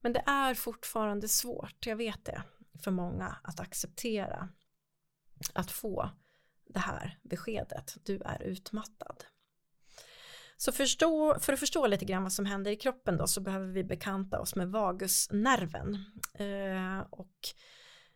Men 0.01 0.13
det 0.13 0.23
är 0.25 0.53
fortfarande 0.53 1.27
svårt, 1.27 1.86
jag 1.86 1.95
vet 1.95 2.25
det, 2.25 2.43
för 2.84 2.91
många 2.91 3.36
att 3.43 3.60
acceptera 3.60 4.49
att 5.53 5.71
få 5.71 6.10
det 6.69 6.79
här 6.79 7.19
beskedet. 7.23 7.97
Du 8.03 8.21
är 8.25 8.43
utmattad. 8.43 9.25
Så 10.58 10.71
förstå, 10.71 11.39
för 11.39 11.53
att 11.53 11.60
förstå 11.60 11.88
lite 11.88 12.05
grann 12.05 12.23
vad 12.23 12.34
som 12.34 12.45
händer 12.45 12.71
i 12.71 12.75
kroppen 12.75 13.17
då 13.17 13.27
så 13.27 13.41
behöver 13.41 13.67
vi 13.67 13.84
bekanta 13.84 14.39
oss 14.39 14.55
med 14.55 14.71
vagusnerven. 14.71 15.95
Eh, 16.34 16.99
och 17.10 17.36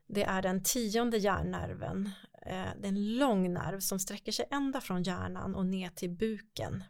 det 0.07 0.23
är 0.23 0.41
den 0.41 0.63
tionde 0.63 1.17
hjärnnerven. 1.17 2.09
Eh, 2.45 2.67
det 2.81 2.87
är 2.87 2.89
en 2.89 3.17
lång 3.17 3.53
nerv 3.53 3.79
som 3.79 3.99
sträcker 3.99 4.31
sig 4.31 4.47
ända 4.51 4.81
från 4.81 5.03
hjärnan 5.03 5.55
och 5.55 5.65
ner 5.65 5.89
till 5.89 6.09
buken 6.09 6.83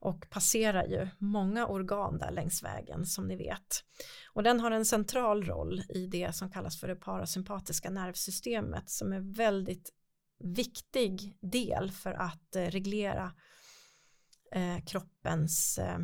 och 0.00 0.30
passerar 0.30 0.84
ju 0.84 1.08
många 1.18 1.66
organ 1.66 2.18
där 2.18 2.30
längs 2.30 2.62
vägen 2.62 3.06
som 3.06 3.28
ni 3.28 3.36
vet. 3.36 3.84
Och 4.32 4.42
den 4.42 4.60
har 4.60 4.70
en 4.70 4.84
central 4.84 5.44
roll 5.44 5.82
i 5.88 6.06
det 6.06 6.36
som 6.36 6.50
kallas 6.50 6.80
för 6.80 6.88
det 6.88 6.96
parasympatiska 6.96 7.90
nervsystemet 7.90 8.90
som 8.90 9.12
är 9.12 9.36
väldigt 9.36 9.92
viktig 10.38 11.38
del 11.40 11.90
för 11.90 12.12
att 12.12 12.56
eh, 12.56 12.62
reglera 12.62 13.32
eh, 14.52 14.84
kroppens 14.86 15.78
eh, 15.78 15.98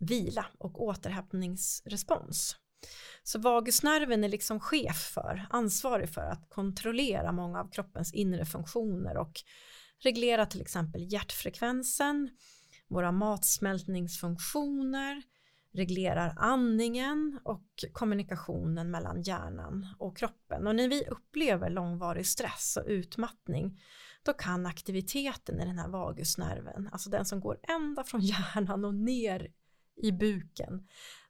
vila 0.00 0.46
och 0.58 0.82
återhämtningsrespons. 0.82 2.56
Så 3.22 3.38
vagusnerven 3.38 4.24
är 4.24 4.28
liksom 4.28 4.60
chef 4.60 5.10
för, 5.14 5.46
ansvarig 5.50 6.08
för 6.08 6.20
att 6.20 6.48
kontrollera 6.48 7.32
många 7.32 7.60
av 7.60 7.70
kroppens 7.70 8.14
inre 8.14 8.44
funktioner 8.44 9.16
och 9.16 9.32
reglera 10.02 10.46
till 10.46 10.60
exempel 10.60 11.12
hjärtfrekvensen, 11.12 12.30
våra 12.88 13.12
matsmältningsfunktioner, 13.12 15.22
reglerar 15.72 16.34
andningen 16.36 17.40
och 17.44 17.84
kommunikationen 17.92 18.90
mellan 18.90 19.22
hjärnan 19.22 19.94
och 19.98 20.16
kroppen. 20.16 20.66
Och 20.66 20.76
när 20.76 20.88
vi 20.88 21.04
upplever 21.04 21.70
långvarig 21.70 22.26
stress 22.26 22.76
och 22.76 22.84
utmattning 22.86 23.80
då 24.22 24.32
kan 24.32 24.66
aktiviteten 24.66 25.60
i 25.60 25.64
den 25.64 25.78
här 25.78 25.88
vagusnerven, 25.88 26.88
alltså 26.92 27.10
den 27.10 27.24
som 27.24 27.40
går 27.40 27.58
ända 27.62 28.04
från 28.04 28.20
hjärnan 28.20 28.84
och 28.84 28.94
ner 28.94 29.52
i 29.96 30.12
buken, 30.12 30.88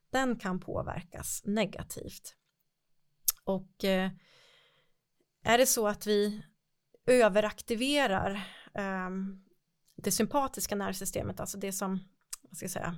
den 0.09 0.39
kan 0.39 0.59
påverkas 0.59 1.41
negativt. 1.45 2.35
Och 3.43 3.83
eh, 3.83 4.11
är 5.43 5.57
det 5.57 5.65
så 5.65 5.87
att 5.87 6.07
vi 6.07 6.43
överaktiverar 7.05 8.31
eh, 8.73 9.09
det 9.95 10.11
sympatiska 10.11 10.75
nervsystemet, 10.75 11.39
alltså 11.39 11.57
det 11.57 11.71
som 11.71 11.99
vad 12.41 12.57
ska 12.57 12.63
jag 12.63 12.71
säga, 12.71 12.97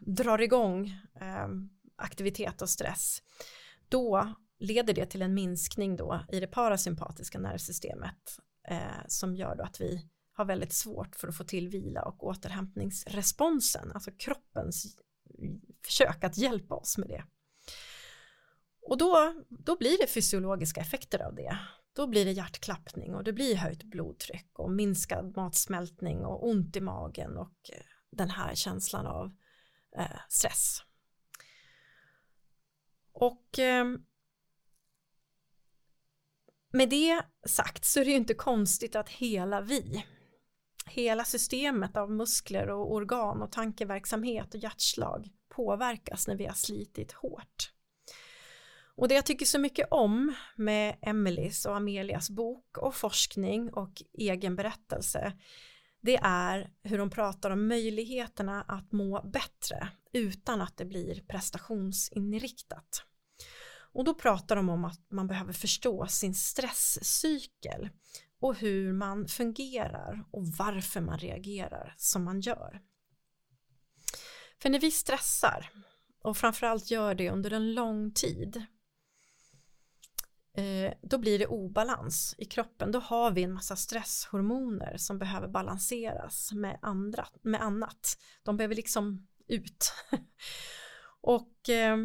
drar 0.00 0.40
igång 0.40 0.86
eh, 1.20 1.48
aktivitet 1.96 2.62
och 2.62 2.70
stress, 2.70 3.22
då 3.88 4.34
leder 4.58 4.94
det 4.94 5.06
till 5.06 5.22
en 5.22 5.34
minskning 5.34 5.96
då 5.96 6.24
i 6.32 6.40
det 6.40 6.46
parasympatiska 6.46 7.38
nervsystemet 7.38 8.38
eh, 8.68 9.06
som 9.06 9.36
gör 9.36 9.56
då 9.56 9.64
att 9.64 9.80
vi 9.80 10.08
har 10.32 10.44
väldigt 10.44 10.72
svårt 10.72 11.16
för 11.16 11.28
att 11.28 11.36
få 11.36 11.44
till 11.44 11.68
vila 11.68 12.02
och 12.02 12.26
återhämtningsresponsen, 12.26 13.92
alltså 13.92 14.10
kroppens 14.18 14.96
försök 15.84 16.24
att 16.24 16.38
hjälpa 16.38 16.74
oss 16.74 16.98
med 16.98 17.08
det. 17.08 17.24
Och 18.82 18.98
då, 18.98 19.34
då 19.48 19.76
blir 19.76 19.98
det 19.98 20.06
fysiologiska 20.06 20.80
effekter 20.80 21.22
av 21.22 21.34
det. 21.34 21.58
Då 21.92 22.06
blir 22.06 22.24
det 22.24 22.32
hjärtklappning 22.32 23.14
och 23.14 23.24
det 23.24 23.32
blir 23.32 23.56
höjt 23.56 23.82
blodtryck 23.82 24.58
och 24.58 24.70
minskad 24.70 25.36
matsmältning 25.36 26.24
och 26.24 26.48
ont 26.48 26.76
i 26.76 26.80
magen 26.80 27.36
och 27.36 27.70
eh, 27.72 27.84
den 28.10 28.30
här 28.30 28.54
känslan 28.54 29.06
av 29.06 29.36
eh, 29.96 30.20
stress. 30.28 30.78
Och 33.12 33.58
eh, 33.58 33.84
med 36.72 36.88
det 36.90 37.22
sagt 37.46 37.84
så 37.84 38.00
är 38.00 38.04
det 38.04 38.10
ju 38.10 38.16
inte 38.16 38.34
konstigt 38.34 38.96
att 38.96 39.08
hela 39.08 39.60
vi, 39.60 40.04
hela 40.86 41.24
systemet 41.24 41.96
av 41.96 42.10
muskler 42.10 42.70
och 42.70 42.92
organ 42.92 43.42
och 43.42 43.52
tankeverksamhet 43.52 44.54
och 44.54 44.60
hjärtslag 44.60 45.28
påverkas 45.48 46.28
när 46.28 46.36
vi 46.36 46.46
har 46.46 46.54
slitit 46.54 47.12
hårt. 47.12 47.72
Och 49.02 49.08
det 49.08 49.14
jag 49.14 49.26
tycker 49.26 49.46
så 49.46 49.58
mycket 49.58 49.88
om 49.90 50.34
med 50.56 50.96
Emelies 51.02 51.66
och 51.66 51.76
Amelias 51.76 52.30
bok 52.30 52.78
och 52.78 52.94
forskning 52.94 53.72
och 53.72 54.02
egen 54.18 54.56
berättelse 54.56 55.32
det 56.00 56.16
är 56.22 56.72
hur 56.82 56.98
de 56.98 57.10
pratar 57.10 57.50
om 57.50 57.68
möjligheterna 57.68 58.62
att 58.62 58.92
må 58.92 59.22
bättre 59.22 59.88
utan 60.12 60.60
att 60.60 60.76
det 60.76 60.84
blir 60.84 61.20
prestationsinriktat. 61.20 63.04
Och 63.92 64.04
då 64.04 64.14
pratar 64.14 64.56
de 64.56 64.68
om 64.68 64.84
att 64.84 65.10
man 65.10 65.26
behöver 65.26 65.52
förstå 65.52 66.06
sin 66.06 66.34
stresscykel 66.34 67.88
och 68.40 68.54
hur 68.54 68.92
man 68.92 69.28
fungerar 69.28 70.24
och 70.30 70.46
varför 70.46 71.00
man 71.00 71.18
reagerar 71.18 71.94
som 71.96 72.24
man 72.24 72.40
gör. 72.40 72.80
För 74.58 74.70
när 74.70 74.80
vi 74.80 74.90
stressar 74.90 75.70
och 76.22 76.36
framförallt 76.36 76.90
gör 76.90 77.14
det 77.14 77.30
under 77.30 77.52
en 77.52 77.74
lång 77.74 78.12
tid 78.12 78.66
Eh, 80.54 80.92
då 81.02 81.18
blir 81.18 81.38
det 81.38 81.46
obalans 81.46 82.34
i 82.38 82.44
kroppen. 82.44 82.92
Då 82.92 82.98
har 82.98 83.30
vi 83.30 83.42
en 83.42 83.52
massa 83.52 83.76
stresshormoner 83.76 84.96
som 84.96 85.18
behöver 85.18 85.48
balanseras 85.48 86.52
med, 86.52 86.78
andra, 86.82 87.26
med 87.42 87.62
annat. 87.62 88.18
De 88.42 88.56
behöver 88.56 88.74
liksom 88.74 89.26
ut. 89.48 89.92
och 91.20 91.68
eh, 91.68 91.96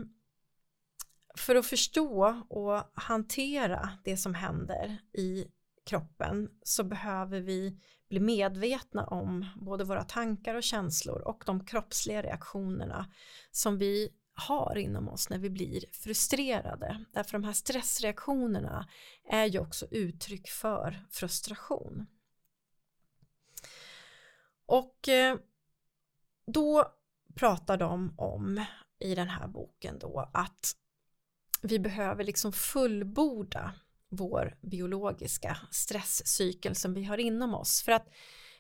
för 1.38 1.56
att 1.56 1.66
förstå 1.66 2.44
och 2.50 2.92
hantera 2.94 3.90
det 4.04 4.18
som 4.18 4.34
händer 4.34 4.98
i 5.14 5.48
kroppen 5.86 6.50
så 6.64 6.84
behöver 6.84 7.40
vi 7.40 7.80
bli 8.10 8.20
medvetna 8.20 9.06
om 9.06 9.46
både 9.56 9.84
våra 9.84 10.04
tankar 10.04 10.56
och 10.56 10.64
känslor 10.64 11.22
och 11.22 11.44
de 11.46 11.66
kroppsliga 11.66 12.24
reaktionerna 12.24 13.12
som 13.52 13.78
vi 13.78 14.10
har 14.38 14.78
inom 14.78 15.10
oss 15.10 15.30
när 15.30 15.38
vi 15.38 15.50
blir 15.50 15.84
frustrerade. 15.92 17.06
Därför 17.14 17.32
de 17.32 17.44
här 17.44 17.54
stressreaktionerna 17.54 18.90
är 19.30 19.46
ju 19.46 19.60
också 19.60 19.88
uttryck 19.92 20.50
för 20.50 21.06
frustration. 21.12 22.08
Och 24.66 25.10
eh, 25.10 25.38
då 26.46 26.94
pratar 27.36 27.78
de 27.78 28.14
om 28.18 28.66
i 29.00 29.16
den 29.16 29.30
här 29.30 29.48
boken 29.48 30.00
då 30.00 30.30
att 30.34 30.76
vi 31.62 31.80
behöver 31.80 32.24
liksom 32.24 32.54
fullborda 32.54 33.74
vår 34.10 34.58
biologiska 34.62 35.58
stresscykel 35.72 36.76
som 36.76 36.94
vi 36.94 37.04
har 37.04 37.18
inom 37.18 37.54
oss. 37.54 37.82
För 37.82 37.92
att, 37.92 38.08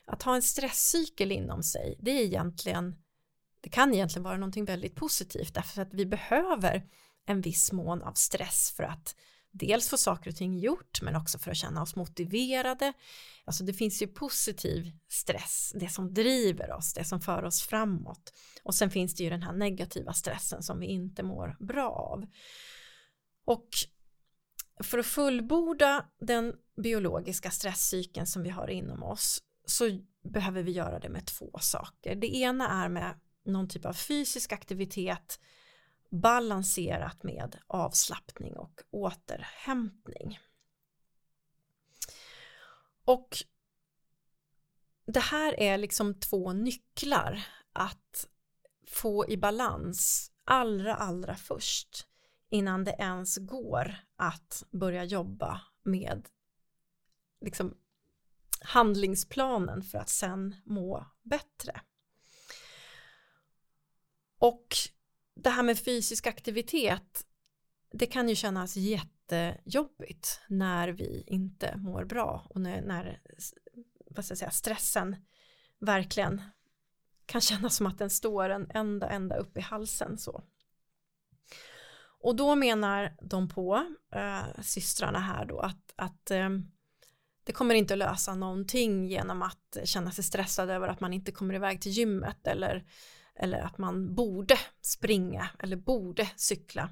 att 0.06 0.24
ha 0.24 0.36
en 0.36 0.42
stresscykel 0.42 1.32
inom 1.32 1.64
sig, 1.64 1.98
det 2.00 2.12
är 2.12 2.24
egentligen 2.24 2.96
det 3.68 3.72
kan 3.72 3.94
egentligen 3.94 4.24
vara 4.24 4.38
någonting 4.38 4.66
väldigt 4.66 4.96
positivt 4.96 5.54
därför 5.54 5.82
att 5.82 5.94
vi 5.94 6.06
behöver 6.06 6.84
en 7.26 7.42
viss 7.42 7.72
mån 7.72 8.02
av 8.02 8.14
stress 8.14 8.74
för 8.76 8.84
att 8.84 9.16
dels 9.52 9.90
få 9.90 9.98
saker 9.98 10.30
och 10.30 10.36
ting 10.36 10.60
gjort 10.60 11.02
men 11.02 11.16
också 11.16 11.40
för 11.40 11.52
att 11.52 11.58
känna 11.58 11.82
oss 11.82 11.96
motiverade. 11.96 12.94
Alltså 13.46 13.64
det 13.64 13.74
finns 13.74 14.02
ju 14.02 14.08
positiv 14.08 14.92
stress, 15.08 15.74
det 15.76 15.90
som 15.90 16.14
driver 16.14 16.72
oss, 16.72 16.94
det 16.94 17.04
som 17.04 17.22
för 17.22 17.44
oss 17.44 17.62
framåt. 17.62 18.34
Och 18.64 18.76
sen 18.76 18.90
finns 18.90 19.16
det 19.16 19.24
ju 19.24 19.30
den 19.30 19.44
här 19.44 19.54
negativa 19.54 20.14
stressen 20.14 20.64
som 20.64 20.80
vi 20.80 20.86
inte 20.86 21.24
mår 21.24 21.56
bra 21.60 21.90
av. 21.90 22.26
Och 23.46 23.70
för 24.84 24.98
att 24.98 25.06
fullborda 25.06 26.06
den 26.20 26.54
biologiska 26.82 27.52
stresscykeln 27.52 28.28
som 28.28 28.44
vi 28.44 28.50
har 28.50 28.68
inom 28.68 29.04
oss 29.04 29.42
så 29.66 30.00
behöver 30.34 30.64
vi 30.64 30.72
göra 30.72 31.00
det 31.00 31.10
med 31.10 31.26
två 31.26 31.52
saker. 31.62 32.16
Det 32.16 32.36
ena 32.36 32.86
är 32.86 32.90
med 32.90 33.20
någon 33.48 33.68
typ 33.68 33.86
av 33.86 33.94
fysisk 33.94 34.52
aktivitet 34.52 35.40
balanserat 36.10 37.24
med 37.24 37.58
avslappning 37.68 38.58
och 38.58 38.82
återhämtning. 38.92 40.40
Och 43.06 43.38
det 45.06 45.20
här 45.20 45.60
är 45.60 45.78
liksom 45.78 46.14
två 46.14 46.54
nycklar 46.54 47.48
att 47.74 48.28
få 48.88 49.30
i 49.30 49.38
balans 49.38 50.32
allra 50.44 50.96
allra 50.96 51.36
först 51.36 52.08
innan 52.50 52.84
det 52.84 52.96
ens 53.00 53.38
går 53.38 53.96
att 54.16 54.64
börja 54.72 55.04
jobba 55.04 55.62
med 55.84 56.30
liksom 57.42 57.78
handlingsplanen 58.62 59.84
för 59.84 59.98
att 59.98 60.10
sen 60.10 60.56
må 60.66 61.06
bättre. 61.24 61.82
Och 64.40 64.68
det 65.36 65.50
här 65.50 65.64
med 65.64 65.80
fysisk 65.80 66.28
aktivitet 66.28 67.26
det 67.92 68.06
kan 68.06 68.30
ju 68.30 68.36
kännas 68.36 68.76
jättejobbigt 68.76 70.42
när 70.48 70.90
vi 70.90 71.24
inte 71.28 71.78
mår 71.78 72.06
bra 72.06 72.48
och 72.50 72.62
när, 72.62 72.82
när 72.82 73.22
vad 74.10 74.26
ska 74.26 74.32
jag 74.32 74.38
säga, 74.38 74.52
stressen 74.52 75.16
verkligen 75.80 76.42
kan 77.26 77.42
kännas 77.42 77.76
som 77.76 77.88
att 77.88 77.98
den 77.98 78.10
står 78.10 78.50
en 78.50 78.72
ända 78.74 79.10
ända 79.10 79.38
upp 79.38 79.58
i 79.58 79.62
halsen 79.62 80.18
så. 80.18 80.44
Och 82.20 82.36
då 82.36 82.56
menar 82.56 83.18
de 83.22 83.50
på, 83.50 83.96
äh, 84.12 84.62
systrarna 84.62 85.20
här 85.20 85.46
då, 85.46 85.60
att, 85.60 85.94
att 85.96 86.32
äh, 86.32 86.50
det 87.44 87.52
kommer 87.52 87.76
inte 87.76 87.94
att 87.94 87.98
lösa 87.98 88.36
någonting 88.36 89.08
genom 89.08 89.42
att 89.42 89.78
känna 89.84 90.12
sig 90.12 90.24
stressad 90.24 90.70
över 90.70 90.88
att 90.88 91.00
man 91.00 91.14
inte 91.14 91.32
kommer 91.32 91.54
iväg 91.54 91.82
till 91.82 91.92
gymmet 91.92 92.48
eller, 92.48 92.86
eller 93.40 93.60
att 93.60 93.78
man 93.78 94.16
borde 94.16 94.60
springa 94.82 95.50
eller 95.60 95.76
borde 95.76 96.32
cykla. 96.36 96.90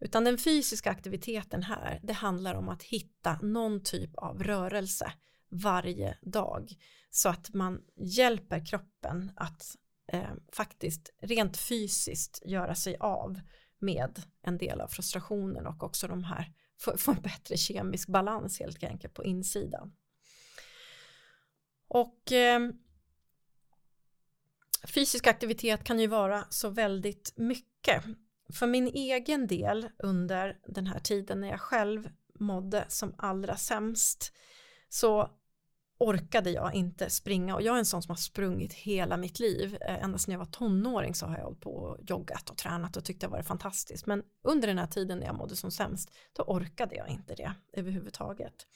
Utan 0.00 0.24
den 0.24 0.38
fysiska 0.38 0.90
aktiviteten 0.90 1.62
här, 1.62 2.00
det 2.02 2.12
handlar 2.12 2.54
om 2.54 2.68
att 2.68 2.82
hitta 2.82 3.38
någon 3.42 3.82
typ 3.82 4.16
av 4.16 4.42
rörelse 4.42 5.12
varje 5.50 6.18
dag 6.22 6.72
så 7.10 7.28
att 7.28 7.54
man 7.54 7.80
hjälper 7.96 8.66
kroppen 8.66 9.32
att 9.36 9.76
eh, 10.12 10.32
faktiskt 10.52 11.14
rent 11.20 11.56
fysiskt 11.56 12.42
göra 12.44 12.74
sig 12.74 12.96
av 13.00 13.40
med 13.78 14.22
en 14.42 14.58
del 14.58 14.80
av 14.80 14.88
frustrationen 14.88 15.66
och 15.66 15.82
också 15.82 16.08
de 16.08 16.24
här 16.24 16.52
få, 16.80 17.10
en 17.10 17.22
bättre 17.22 17.56
kemisk 17.56 18.08
balans 18.08 18.60
helt 18.60 18.84
enkelt 18.84 19.14
på 19.14 19.24
insidan. 19.24 19.92
Och 21.88 22.32
eh, 22.32 22.60
fysisk 24.84 25.26
aktivitet 25.26 25.84
kan 25.84 26.00
ju 26.00 26.06
vara 26.06 26.44
så 26.50 26.68
väldigt 26.68 27.32
mycket. 27.36 28.04
För 28.52 28.66
min 28.66 28.88
egen 28.88 29.46
del 29.46 29.88
under 29.98 30.58
den 30.66 30.86
här 30.86 30.98
tiden 30.98 31.40
när 31.40 31.48
jag 31.48 31.60
själv 31.60 32.08
mådde 32.38 32.84
som 32.88 33.14
allra 33.18 33.56
sämst 33.56 34.32
så 34.88 35.30
orkade 35.98 36.50
jag 36.50 36.74
inte 36.74 37.10
springa 37.10 37.54
och 37.54 37.62
jag 37.62 37.74
är 37.74 37.78
en 37.78 37.84
sån 37.84 38.02
som 38.02 38.10
har 38.10 38.16
sprungit 38.16 38.72
hela 38.72 39.16
mitt 39.16 39.40
liv. 39.40 39.78
Eh, 39.80 40.04
ända 40.04 40.18
sedan 40.18 40.32
jag 40.32 40.38
var 40.38 40.46
tonåring 40.46 41.14
så 41.14 41.26
har 41.26 41.36
jag 41.36 41.44
hållit 41.44 41.60
på 41.60 41.74
och 41.74 41.98
joggat 42.10 42.50
och 42.50 42.56
tränat 42.56 42.96
och 42.96 43.04
tyckte 43.04 43.26
det 43.26 43.30
var 43.30 43.42
fantastiskt. 43.42 44.06
Men 44.06 44.22
under 44.42 44.68
den 44.68 44.78
här 44.78 44.86
tiden 44.86 45.18
när 45.18 45.26
jag 45.26 45.34
mådde 45.34 45.56
som 45.56 45.70
sämst 45.70 46.12
då 46.32 46.42
orkade 46.42 46.94
jag 46.94 47.08
inte 47.08 47.34
det 47.34 47.52
överhuvudtaget. 47.72 48.66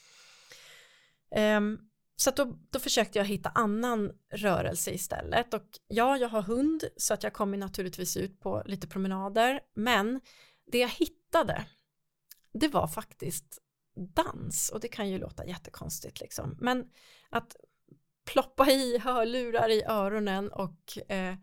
Um, 1.37 1.92
så 2.17 2.31
då, 2.31 2.59
då 2.71 2.79
försökte 2.79 3.19
jag 3.19 3.25
hitta 3.25 3.49
annan 3.49 4.13
rörelse 4.31 4.91
istället. 4.91 5.55
Och 5.55 5.67
ja, 5.89 6.17
jag 6.17 6.29
har 6.29 6.43
hund 6.43 6.85
så 6.97 7.15
att 7.15 7.23
jag 7.23 7.33
kommer 7.33 7.59
naturligtvis 7.59 8.17
ut 8.17 8.41
på 8.41 8.63
lite 8.67 8.87
promenader. 8.87 9.61
Men 9.75 10.21
det 10.73 10.79
jag 10.79 10.89
hittade 10.89 11.67
det 12.53 12.69
var 12.69 12.89
faktiskt 12.89 13.59
dans. 13.95 14.71
Och 14.71 14.81
det 14.81 14.89
kan 14.89 15.11
ju 15.11 15.19
låta 15.19 15.47
jättekonstigt 15.47 16.21
liksom. 16.21 16.57
Men 16.61 16.91
att 17.31 17.57
ploppa 18.25 18.71
i 18.71 18.99
hörlurar 18.99 19.69
i 19.69 19.85
öronen 19.85 20.53
och 20.53 21.11
eh, 21.11 21.37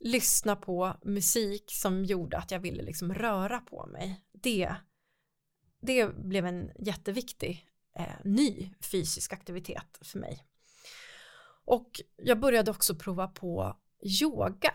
lyssna 0.00 0.56
på 0.56 0.96
musik 1.02 1.64
som 1.72 2.04
gjorde 2.04 2.38
att 2.38 2.50
jag 2.50 2.60
ville 2.60 2.82
liksom 2.82 3.14
röra 3.14 3.60
på 3.60 3.86
mig. 3.86 4.24
Det 4.32 4.74
det 5.80 6.16
blev 6.16 6.46
en 6.46 6.70
jätteviktig 6.78 7.68
eh, 7.98 8.14
ny 8.24 8.74
fysisk 8.80 9.32
aktivitet 9.32 9.98
för 10.00 10.18
mig. 10.18 10.46
Och 11.64 12.00
jag 12.16 12.40
började 12.40 12.70
också 12.70 12.94
prova 12.94 13.28
på 13.28 13.76
yoga. 14.20 14.74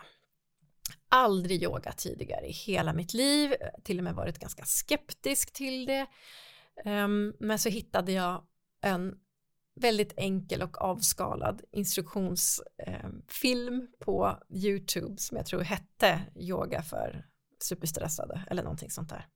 Aldrig 1.10 1.64
yoga 1.64 1.92
tidigare 1.92 2.48
i 2.48 2.52
hela 2.52 2.94
mitt 2.94 3.14
liv. 3.14 3.54
Till 3.84 3.98
och 3.98 4.04
med 4.04 4.16
varit 4.16 4.40
ganska 4.40 4.66
skeptisk 4.66 5.54
till 5.54 5.86
det. 5.86 6.08
Um, 6.86 7.34
men 7.40 7.60
så 7.60 7.70
hittade 7.70 8.12
jag 8.12 8.44
en 8.82 9.16
väldigt 9.76 10.14
enkel 10.18 10.62
och 10.62 10.82
avskalad 10.82 11.62
instruktionsfilm 11.72 13.76
ehm, 13.76 13.88
på 14.00 14.40
YouTube 14.50 15.18
som 15.18 15.38
jag 15.38 15.46
tror 15.46 15.62
hette 15.62 16.22
yoga 16.36 16.82
för 16.82 17.26
superstressade 17.60 18.46
eller 18.50 18.64
någonting 18.64 18.92
sånt 18.92 19.10
där. 19.10 19.28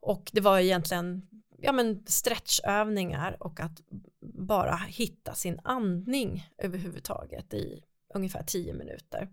Och 0.00 0.30
det 0.32 0.40
var 0.40 0.58
egentligen 0.58 1.28
ja, 1.60 1.72
men 1.72 2.06
stretchövningar 2.06 3.42
och 3.42 3.60
att 3.60 3.80
bara 4.20 4.76
hitta 4.76 5.34
sin 5.34 5.60
andning 5.64 6.50
överhuvudtaget 6.58 7.54
i 7.54 7.82
ungefär 8.14 8.42
tio 8.42 8.74
minuter. 8.74 9.28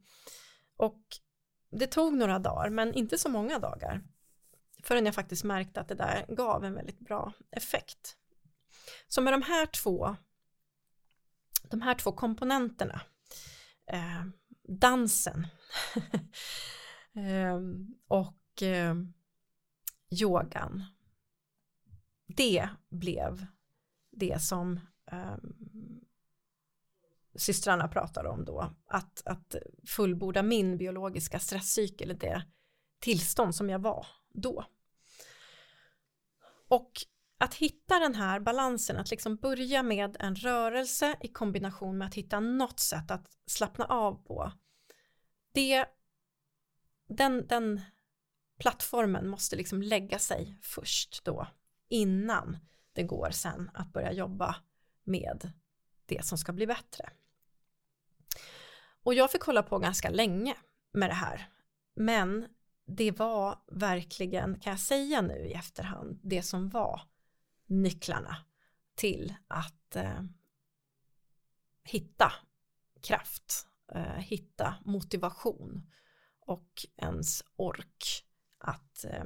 Och 0.78 1.02
det 1.72 1.88
tog 1.88 2.14
några 2.14 2.40
dagar, 2.40 2.70
men 2.70 2.94
inte 2.94 3.18
så 3.18 3.30
många 3.30 3.60
dagar 3.60 4.04
förrän 4.84 5.06
jag 5.06 5.16
faktiskt 5.16 5.44
märkte 5.44 5.82
att 5.82 5.88
det 5.88 5.96
där 5.96 6.26
gav 6.28 6.66
en 6.66 6.76
väldigt 6.76 7.00
bra 7.00 7.34
effekt. 7.52 8.18
Så 9.08 9.22
med 9.22 9.34
de 9.34 9.42
här 9.42 9.66
två 9.66 10.16
de 11.70 11.82
här 11.82 11.96
två 11.96 12.12
komponenterna 12.12 13.02
eh, 13.92 14.26
dansen 14.68 15.48
eh, 17.16 17.60
och 18.08 18.64
eh, 18.64 18.96
yogan 20.22 20.84
det 22.36 22.70
blev 22.90 23.46
det 24.12 24.42
som 24.42 24.80
eh, 25.12 25.36
systrarna 27.36 27.88
pratade 27.88 28.30
om 28.30 28.46
då. 28.46 28.76
Att, 28.88 29.22
att 29.26 29.56
fullborda 29.88 30.44
min 30.44 30.78
biologiska 30.78 31.40
stresscykel 31.40 32.18
det 32.18 32.46
tillstånd 33.00 33.56
som 33.56 33.70
jag 33.70 33.80
var 33.80 34.08
då. 34.34 34.66
Och 36.68 36.92
att 37.38 37.54
hitta 37.54 38.00
den 38.00 38.16
här 38.16 38.40
balansen, 38.40 38.98
att 38.98 39.12
liksom 39.12 39.36
börja 39.36 39.84
med 39.84 40.18
en 40.20 40.36
rörelse 40.36 41.16
i 41.22 41.28
kombination 41.28 41.98
med 41.98 42.08
att 42.08 42.16
hitta 42.16 42.40
något 42.40 42.80
sätt 42.80 43.12
att 43.12 43.38
slappna 43.46 43.86
av 43.86 44.24
på. 44.24 44.52
Det, 45.54 45.86
den, 47.08 47.48
den 47.48 47.82
plattformen 48.60 49.28
måste 49.28 49.56
liksom 49.56 49.82
lägga 49.82 50.20
sig 50.20 50.58
först 50.62 51.26
då 51.26 51.48
innan 51.90 52.58
det 52.94 53.04
går 53.04 53.30
sen 53.32 53.72
att 53.74 53.94
börja 53.94 54.12
jobba 54.12 54.56
med 55.04 55.52
det 56.06 56.26
som 56.26 56.38
ska 56.38 56.54
bli 56.54 56.68
bättre. 56.68 57.10
Och 59.04 59.14
jag 59.14 59.32
fick 59.32 59.42
hålla 59.42 59.64
på 59.64 59.80
ganska 59.80 60.10
länge 60.10 60.56
med 60.92 61.10
det 61.10 61.14
här. 61.14 61.50
Men 61.96 62.48
det 62.86 63.12
var 63.12 63.60
verkligen, 63.68 64.60
kan 64.60 64.72
jag 64.72 64.80
säga 64.80 65.22
nu 65.22 65.34
i 65.34 65.54
efterhand, 65.54 66.20
det 66.24 66.42
som 66.42 66.70
var 66.70 67.02
nycklarna 67.66 68.38
till 68.96 69.36
att 69.48 69.96
eh, 69.96 70.24
hitta 71.84 72.32
kraft, 73.02 73.68
eh, 73.92 74.18
hitta 74.18 74.76
motivation 74.86 75.92
och 76.40 76.86
ens 76.96 77.44
ork 77.56 78.26
att 78.58 79.06
eh, 79.06 79.26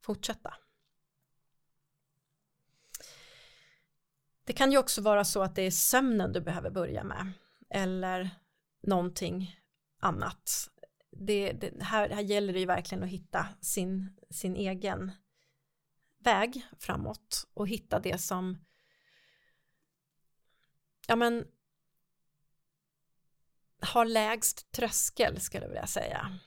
fortsätta. 0.00 0.54
Det 4.44 4.52
kan 4.52 4.72
ju 4.72 4.78
också 4.78 5.02
vara 5.02 5.24
så 5.24 5.42
att 5.42 5.54
det 5.54 5.62
är 5.62 5.70
sömnen 5.70 6.32
du 6.32 6.40
behöver 6.40 6.70
börja 6.70 7.04
med 7.04 7.32
eller 7.70 8.30
någonting 8.82 9.56
annat 10.00 10.70
det, 11.16 11.52
det, 11.52 11.82
här, 11.82 12.08
här 12.08 12.22
gäller 12.22 12.52
det 12.52 12.60
ju 12.60 12.66
verkligen 12.66 13.04
att 13.04 13.10
hitta 13.10 13.48
sin, 13.60 14.16
sin 14.30 14.56
egen 14.56 15.12
väg 16.18 16.66
framåt 16.78 17.48
och 17.54 17.68
hitta 17.68 18.00
det 18.00 18.18
som 18.18 18.64
ja 21.06 21.16
men 21.16 21.46
har 23.80 24.04
lägst 24.04 24.72
tröskel 24.72 25.40
skulle 25.40 25.64
jag 25.64 25.68
vilja 25.68 25.86
säga. 25.86 26.38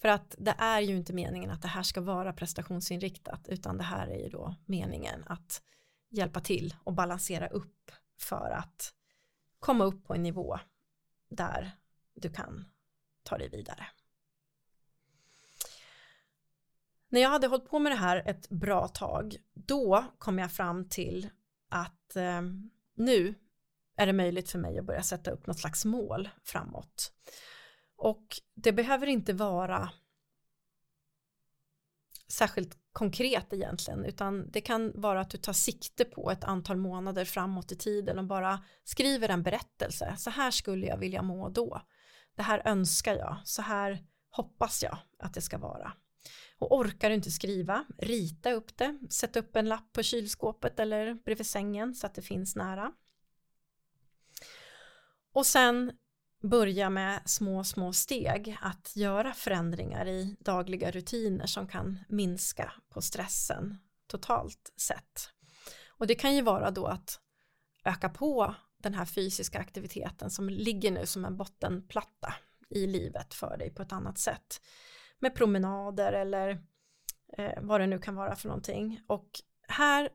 För 0.00 0.08
att 0.08 0.34
det 0.38 0.54
är 0.58 0.80
ju 0.80 0.96
inte 0.96 1.12
meningen 1.12 1.50
att 1.50 1.62
det 1.62 1.68
här 1.68 1.82
ska 1.82 2.00
vara 2.00 2.32
prestationsinriktat 2.32 3.48
utan 3.48 3.76
det 3.76 3.84
här 3.84 4.06
är 4.06 4.18
ju 4.18 4.28
då 4.28 4.54
meningen 4.64 5.24
att 5.26 5.62
hjälpa 6.08 6.40
till 6.40 6.74
och 6.84 6.92
balansera 6.92 7.48
upp 7.48 7.90
för 8.18 8.50
att 8.50 8.94
komma 9.58 9.84
upp 9.84 10.04
på 10.04 10.14
en 10.14 10.22
nivå 10.22 10.58
där 11.28 11.70
du 12.14 12.30
kan 12.30 12.64
ta 13.22 13.38
dig 13.38 13.48
vidare. 13.48 13.86
När 17.08 17.20
jag 17.20 17.30
hade 17.30 17.46
hållit 17.46 17.68
på 17.70 17.78
med 17.78 17.92
det 17.92 17.96
här 17.96 18.22
ett 18.26 18.48
bra 18.48 18.88
tag, 18.88 19.36
då 19.54 20.04
kom 20.18 20.38
jag 20.38 20.52
fram 20.52 20.88
till 20.88 21.30
att 21.68 22.16
eh, 22.16 22.42
nu 22.94 23.34
är 23.96 24.06
det 24.06 24.12
möjligt 24.12 24.50
för 24.50 24.58
mig 24.58 24.78
att 24.78 24.84
börja 24.84 25.02
sätta 25.02 25.30
upp 25.30 25.46
något 25.46 25.58
slags 25.58 25.84
mål 25.84 26.28
framåt. 26.44 27.12
Och 27.96 28.26
det 28.54 28.72
behöver 28.72 29.06
inte 29.06 29.32
vara 29.32 29.90
särskilt 32.28 32.78
konkret 32.92 33.52
egentligen 33.52 34.04
utan 34.04 34.50
det 34.50 34.60
kan 34.60 34.92
vara 34.94 35.20
att 35.20 35.30
du 35.30 35.38
tar 35.38 35.52
sikte 35.52 36.04
på 36.04 36.30
ett 36.30 36.44
antal 36.44 36.76
månader 36.76 37.24
framåt 37.24 37.72
i 37.72 37.76
tiden 37.76 38.18
och 38.18 38.24
bara 38.24 38.64
skriver 38.84 39.28
en 39.28 39.42
berättelse. 39.42 40.14
Så 40.18 40.30
här 40.30 40.50
skulle 40.50 40.86
jag 40.86 40.98
vilja 40.98 41.22
må 41.22 41.48
då 41.48 41.82
det 42.36 42.42
här 42.42 42.62
önskar 42.64 43.14
jag, 43.14 43.36
så 43.44 43.62
här 43.62 44.04
hoppas 44.30 44.82
jag 44.82 44.98
att 45.18 45.34
det 45.34 45.40
ska 45.40 45.58
vara. 45.58 45.92
Och 46.58 46.76
orkar 46.76 47.08
du 47.08 47.14
inte 47.14 47.30
skriva, 47.30 47.84
rita 47.98 48.52
upp 48.52 48.76
det, 48.76 48.98
sätt 49.10 49.36
upp 49.36 49.56
en 49.56 49.68
lapp 49.68 49.92
på 49.92 50.02
kylskåpet 50.02 50.80
eller 50.80 51.14
bredvid 51.14 51.46
sängen 51.46 51.94
så 51.94 52.06
att 52.06 52.14
det 52.14 52.22
finns 52.22 52.56
nära. 52.56 52.92
Och 55.32 55.46
sen 55.46 55.92
börja 56.42 56.90
med 56.90 57.22
små, 57.24 57.64
små 57.64 57.92
steg 57.92 58.56
att 58.60 58.96
göra 58.96 59.32
förändringar 59.32 60.08
i 60.08 60.36
dagliga 60.40 60.90
rutiner 60.90 61.46
som 61.46 61.68
kan 61.68 61.98
minska 62.08 62.72
på 62.88 63.02
stressen 63.02 63.78
totalt 64.06 64.72
sett. 64.76 65.30
Och 65.88 66.06
det 66.06 66.14
kan 66.14 66.34
ju 66.34 66.42
vara 66.42 66.70
då 66.70 66.86
att 66.86 67.20
öka 67.84 68.08
på 68.08 68.54
den 68.82 68.94
här 68.94 69.04
fysiska 69.04 69.58
aktiviteten 69.58 70.30
som 70.30 70.48
ligger 70.48 70.90
nu 70.90 71.06
som 71.06 71.24
en 71.24 71.36
bottenplatta 71.36 72.34
i 72.68 72.86
livet 72.86 73.34
för 73.34 73.56
dig 73.56 73.70
på 73.70 73.82
ett 73.82 73.92
annat 73.92 74.18
sätt. 74.18 74.60
Med 75.18 75.34
promenader 75.34 76.12
eller 76.12 76.50
eh, 77.38 77.62
vad 77.62 77.80
det 77.80 77.86
nu 77.86 77.98
kan 77.98 78.14
vara 78.14 78.36
för 78.36 78.48
någonting. 78.48 79.00
Och 79.06 79.28
här 79.68 80.08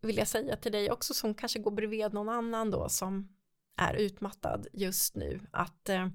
vill 0.00 0.16
jag 0.16 0.28
säga 0.28 0.56
till 0.56 0.72
dig 0.72 0.90
också 0.90 1.14
som 1.14 1.34
kanske 1.34 1.58
går 1.58 1.70
bredvid 1.70 2.12
någon 2.12 2.28
annan 2.28 2.70
då 2.70 2.88
som 2.88 3.37
är 3.78 3.94
utmattad 3.94 4.66
just 4.72 5.14
nu 5.14 5.40
att 5.50 5.88
eh, 5.88 6.08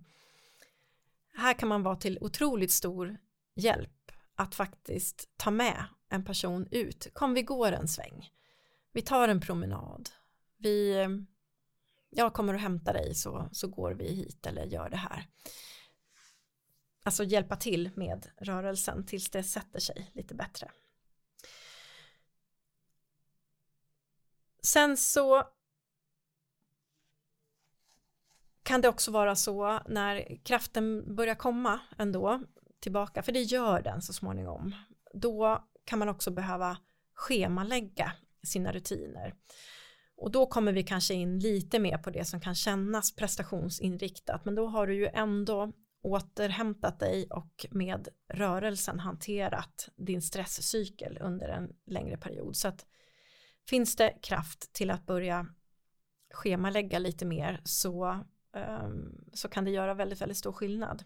här 1.33 1.53
kan 1.53 1.69
man 1.69 1.83
vara 1.83 1.95
till 1.95 2.17
otroligt 2.21 2.71
stor 2.71 3.17
hjälp 3.55 4.11
att 4.35 4.55
faktiskt 4.55 5.29
ta 5.37 5.51
med 5.51 5.85
en 6.09 6.25
person 6.25 6.67
ut. 6.71 7.07
Kom 7.13 7.33
vi 7.33 7.41
går 7.41 7.71
en 7.71 7.87
sväng. 7.87 8.29
Vi 8.91 9.01
tar 9.01 9.27
en 9.27 9.41
promenad. 9.41 10.09
Vi 10.57 10.99
eh, 11.01 11.09
jag 12.15 12.33
kommer 12.33 12.53
och 12.53 12.59
hämta 12.59 12.93
dig 12.93 13.15
så, 13.15 13.49
så 13.51 13.67
går 13.67 13.91
vi 13.91 14.13
hit 14.13 14.45
eller 14.45 14.65
gör 14.65 14.89
det 14.89 14.97
här. 14.97 15.27
Alltså 17.03 17.23
hjälpa 17.23 17.55
till 17.55 17.91
med 17.95 18.27
rörelsen 18.37 19.05
tills 19.05 19.31
det 19.31 19.43
sätter 19.43 19.79
sig 19.79 20.11
lite 20.13 20.35
bättre. 20.35 20.71
Sen 24.61 24.97
så 24.97 25.47
kan 28.63 28.81
det 28.81 28.89
också 28.89 29.11
vara 29.11 29.35
så 29.35 29.79
när 29.87 30.37
kraften 30.43 31.15
börjar 31.15 31.35
komma 31.35 31.79
ändå 31.97 32.43
tillbaka, 32.79 33.23
för 33.23 33.31
det 33.31 33.41
gör 33.41 33.81
den 33.81 34.01
så 34.01 34.13
småningom, 34.13 34.75
då 35.13 35.67
kan 35.85 35.99
man 35.99 36.09
också 36.09 36.31
behöva 36.31 36.77
schemalägga 37.13 38.11
sina 38.43 38.71
rutiner. 38.71 39.33
Och 40.15 40.31
då 40.31 40.45
kommer 40.45 40.73
vi 40.73 40.83
kanske 40.83 41.13
in 41.13 41.39
lite 41.39 41.79
mer 41.79 41.97
på 41.97 42.09
det 42.09 42.25
som 42.25 42.41
kan 42.41 42.55
kännas 42.55 43.15
prestationsinriktat, 43.15 44.45
men 44.45 44.55
då 44.55 44.67
har 44.67 44.87
du 44.87 44.95
ju 44.95 45.07
ändå 45.07 45.71
återhämtat 46.03 46.99
dig 46.99 47.27
och 47.29 47.65
med 47.71 48.07
rörelsen 48.33 48.99
hanterat 48.99 49.89
din 49.95 50.21
stresscykel 50.21 51.17
under 51.21 51.49
en 51.49 51.69
längre 51.85 52.17
period. 52.17 52.55
Så 52.55 52.67
att 52.67 52.85
finns 53.69 53.95
det 53.95 54.13
kraft 54.21 54.73
till 54.73 54.91
att 54.91 55.05
börja 55.05 55.47
schemalägga 56.33 56.99
lite 56.99 57.25
mer 57.25 57.61
så, 57.63 58.25
Ehm, 58.53 59.25
så 59.33 59.47
kan 59.47 59.65
det 59.65 59.71
göra 59.71 59.93
väldigt, 59.93 60.21
väldigt 60.21 60.37
stor 60.37 60.51
skillnad. 60.51 61.03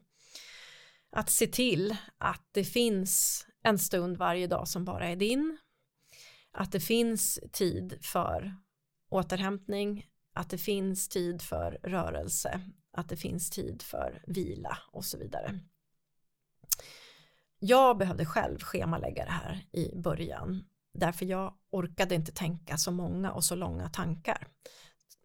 Att 1.12 1.30
se 1.30 1.48
till 1.48 1.98
att 2.18 2.50
det 2.52 2.64
finns 2.64 3.46
en 3.64 3.80
stund 3.80 4.18
varje 4.18 4.48
dag 4.48 4.68
som 4.68 4.86
bara 4.86 5.08
är 5.08 5.16
din. 5.16 5.58
Att 6.52 6.72
det 6.72 6.80
finns 6.80 7.40
tid 7.52 7.98
för 8.02 8.56
återhämtning, 9.10 10.06
att 10.34 10.50
det 10.50 10.58
finns 10.58 11.10
tid 11.10 11.42
för 11.42 11.80
rörelse, 11.84 12.62
att 12.92 13.10
det 13.10 13.18
finns 13.18 13.50
tid 13.50 13.82
för 13.82 14.24
vila 14.28 14.78
och 14.92 15.06
så 15.06 15.18
vidare. 15.18 15.60
Jag 17.60 17.98
behövde 17.98 18.26
själv 18.26 18.60
schemalägga 18.60 19.26
det 19.26 19.32
här 19.32 19.66
i 19.72 19.96
början 19.96 20.64
därför 21.00 21.26
jag 21.26 21.54
orkade 21.70 22.16
inte 22.16 22.32
tänka 22.32 22.78
så 22.78 22.92
många 22.92 23.32
och 23.32 23.44
så 23.44 23.56
långa 23.56 23.90
tankar. 23.90 24.48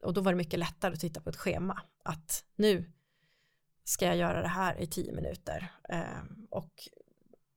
Och 0.03 0.15
då 0.15 0.21
var 0.21 0.33
det 0.33 0.37
mycket 0.37 0.59
lättare 0.59 0.93
att 0.93 1.01
titta 1.01 1.21
på 1.21 1.31
ett 1.31 1.37
schema 1.37 1.81
att 2.03 2.45
nu 2.57 2.93
ska 3.85 4.07
jag 4.07 4.17
göra 4.17 4.43
det 4.43 4.49
här 4.49 4.81
i 4.81 4.87
tio 4.87 5.13
minuter 5.13 5.73
eh, 5.89 6.23
och 6.51 6.89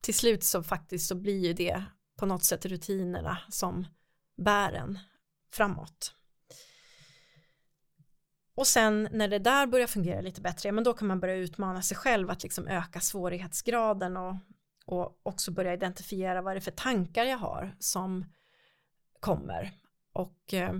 till 0.00 0.14
slut 0.14 0.44
så 0.44 0.62
faktiskt 0.62 1.08
så 1.08 1.14
blir 1.14 1.46
ju 1.46 1.52
det 1.52 1.84
på 2.16 2.26
något 2.26 2.44
sätt 2.44 2.66
rutinerna 2.66 3.38
som 3.48 3.86
bär 4.36 4.72
en 4.72 4.98
framåt. 5.52 6.14
Och 8.54 8.66
sen 8.66 9.08
när 9.12 9.28
det 9.28 9.38
där 9.38 9.66
börjar 9.66 9.86
fungera 9.86 10.20
lite 10.20 10.40
bättre, 10.40 10.72
men 10.72 10.84
då 10.84 10.92
kan 10.92 11.08
man 11.08 11.20
börja 11.20 11.34
utmana 11.34 11.82
sig 11.82 11.96
själv 11.96 12.30
att 12.30 12.42
liksom 12.42 12.66
öka 12.66 13.00
svårighetsgraden 13.00 14.16
och, 14.16 14.34
och 14.84 15.20
också 15.22 15.50
börja 15.50 15.74
identifiera 15.74 16.42
vad 16.42 16.54
det 16.54 16.58
är 16.58 16.60
för 16.60 16.70
tankar 16.70 17.24
jag 17.24 17.38
har 17.38 17.76
som 17.78 18.24
kommer. 19.20 19.72
Och 20.12 20.54
eh, 20.54 20.74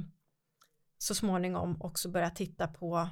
så 0.98 1.14
småningom 1.14 1.82
också 1.82 2.08
börja 2.08 2.30
titta 2.30 2.68
på 2.68 3.08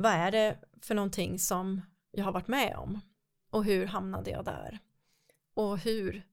vad 0.00 0.12
är 0.12 0.30
det 0.30 0.58
för 0.82 0.94
någonting 0.94 1.38
som 1.38 1.80
jag 2.10 2.24
har 2.24 2.32
varit 2.32 2.48
med 2.48 2.76
om 2.76 3.00
och 3.50 3.64
hur 3.64 3.86
hamnade 3.86 4.30
jag 4.30 4.44
där 4.44 4.78
och 5.54 5.78
hur 5.78 6.26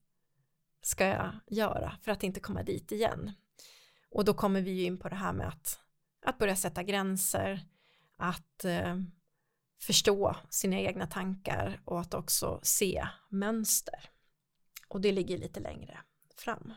ska 0.81 1.05
jag 1.05 1.31
göra 1.47 1.97
för 2.01 2.11
att 2.11 2.23
inte 2.23 2.39
komma 2.39 2.63
dit 2.63 2.91
igen 2.91 3.31
och 4.09 4.25
då 4.25 4.33
kommer 4.33 4.61
vi 4.61 4.71
ju 4.71 4.83
in 4.83 4.99
på 4.99 5.09
det 5.09 5.15
här 5.15 5.33
med 5.33 5.47
att, 5.47 5.79
att 6.25 6.37
börja 6.37 6.55
sätta 6.55 6.83
gränser, 6.83 7.61
att 8.17 8.65
eh, 8.65 8.97
förstå 9.81 10.35
sina 10.49 10.79
egna 10.79 11.07
tankar 11.07 11.81
och 11.85 11.99
att 11.99 12.13
också 12.13 12.59
se 12.63 13.07
mönster. 13.29 14.09
Och 14.87 15.01
det 15.01 15.11
ligger 15.11 15.37
lite 15.37 15.59
längre 15.59 15.99
fram. 16.35 16.73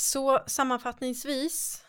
Så 0.00 0.40
sammanfattningsvis 0.46 1.84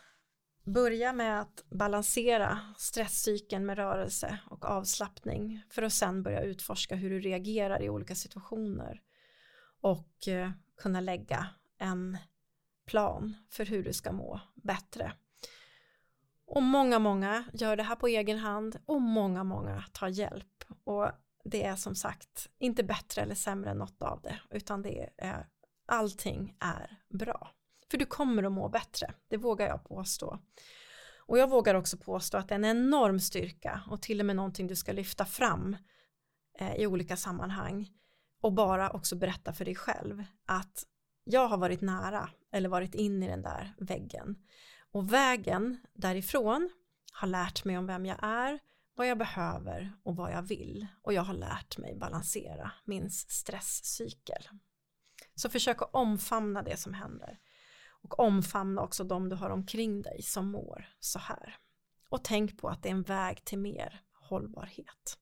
börja 0.64 1.12
med 1.12 1.40
att 1.40 1.64
balansera 1.70 2.60
stresscykeln 2.76 3.66
med 3.66 3.76
rörelse 3.76 4.38
och 4.50 4.64
avslappning 4.64 5.62
för 5.70 5.82
att 5.82 5.92
sen 5.92 6.22
börja 6.22 6.42
utforska 6.42 6.94
hur 6.94 7.10
du 7.10 7.20
reagerar 7.20 7.82
i 7.82 7.90
olika 7.90 8.14
situationer 8.14 9.02
och 9.80 10.28
eh, 10.28 10.50
kunna 10.76 11.00
lägga 11.00 11.46
en 11.78 12.18
plan 12.86 13.36
för 13.50 13.66
hur 13.66 13.84
du 13.84 13.92
ska 13.92 14.12
må 14.12 14.40
bättre. 14.54 15.12
Och 16.46 16.62
många, 16.62 16.98
många 16.98 17.44
gör 17.52 17.76
det 17.76 17.82
här 17.82 17.96
på 17.96 18.06
egen 18.06 18.38
hand 18.38 18.78
och 18.86 19.02
många, 19.02 19.44
många 19.44 19.84
tar 19.92 20.08
hjälp. 20.08 20.64
Och 20.84 21.10
det 21.44 21.64
är 21.64 21.76
som 21.76 21.94
sagt 21.94 22.50
inte 22.58 22.84
bättre 22.84 23.22
eller 23.22 23.34
sämre 23.34 23.70
än 23.70 23.78
något 23.78 24.02
av 24.02 24.20
det, 24.22 24.40
utan 24.50 24.82
det 24.82 25.10
är 25.16 25.46
allting 25.86 26.56
är 26.60 26.98
bra. 27.08 27.54
För 27.90 27.98
du 27.98 28.06
kommer 28.06 28.42
att 28.42 28.52
må 28.52 28.68
bättre, 28.68 29.14
det 29.28 29.36
vågar 29.36 29.66
jag 29.66 29.84
påstå. 29.84 30.38
Och 31.18 31.38
jag 31.38 31.50
vågar 31.50 31.74
också 31.74 31.96
påstå 31.96 32.38
att 32.38 32.48
det 32.48 32.54
är 32.54 32.58
en 32.58 32.64
enorm 32.64 33.20
styrka 33.20 33.82
och 33.90 34.02
till 34.02 34.20
och 34.20 34.26
med 34.26 34.36
någonting 34.36 34.66
du 34.66 34.76
ska 34.76 34.92
lyfta 34.92 35.24
fram 35.24 35.76
eh, 36.58 36.74
i 36.74 36.86
olika 36.86 37.16
sammanhang 37.16 37.90
och 38.40 38.52
bara 38.52 38.90
också 38.90 39.16
berätta 39.16 39.52
för 39.52 39.64
dig 39.64 39.74
själv 39.74 40.24
att 40.46 40.84
jag 41.24 41.48
har 41.48 41.58
varit 41.58 41.80
nära 41.80 42.30
eller 42.52 42.68
varit 42.68 42.94
in 42.94 43.22
i 43.22 43.28
den 43.28 43.42
där 43.42 43.74
väggen 43.78 44.36
och 44.92 45.12
vägen 45.12 45.80
därifrån 45.94 46.70
har 47.12 47.28
lärt 47.28 47.64
mig 47.64 47.78
om 47.78 47.86
vem 47.86 48.06
jag 48.06 48.18
är, 48.22 48.58
vad 48.94 49.08
jag 49.08 49.18
behöver 49.18 49.92
och 50.02 50.16
vad 50.16 50.32
jag 50.32 50.42
vill 50.42 50.86
och 51.02 51.12
jag 51.12 51.22
har 51.22 51.34
lärt 51.34 51.78
mig 51.78 51.94
balansera 51.94 52.72
min 52.84 53.10
stresscykel. 53.10 54.48
Så 55.34 55.48
försök 55.48 55.82
att 55.82 55.90
omfamna 55.92 56.62
det 56.62 56.76
som 56.76 56.94
händer 56.94 57.38
och 58.02 58.20
omfamna 58.20 58.82
också 58.82 59.04
de 59.04 59.28
du 59.28 59.36
har 59.36 59.50
omkring 59.50 60.02
dig 60.02 60.22
som 60.22 60.50
mår 60.50 60.88
så 61.00 61.18
här. 61.18 61.56
Och 62.08 62.24
tänk 62.24 62.58
på 62.58 62.68
att 62.68 62.82
det 62.82 62.88
är 62.88 62.94
en 62.94 63.02
väg 63.02 63.44
till 63.44 63.58
mer 63.58 64.02
hållbarhet. 64.12 65.18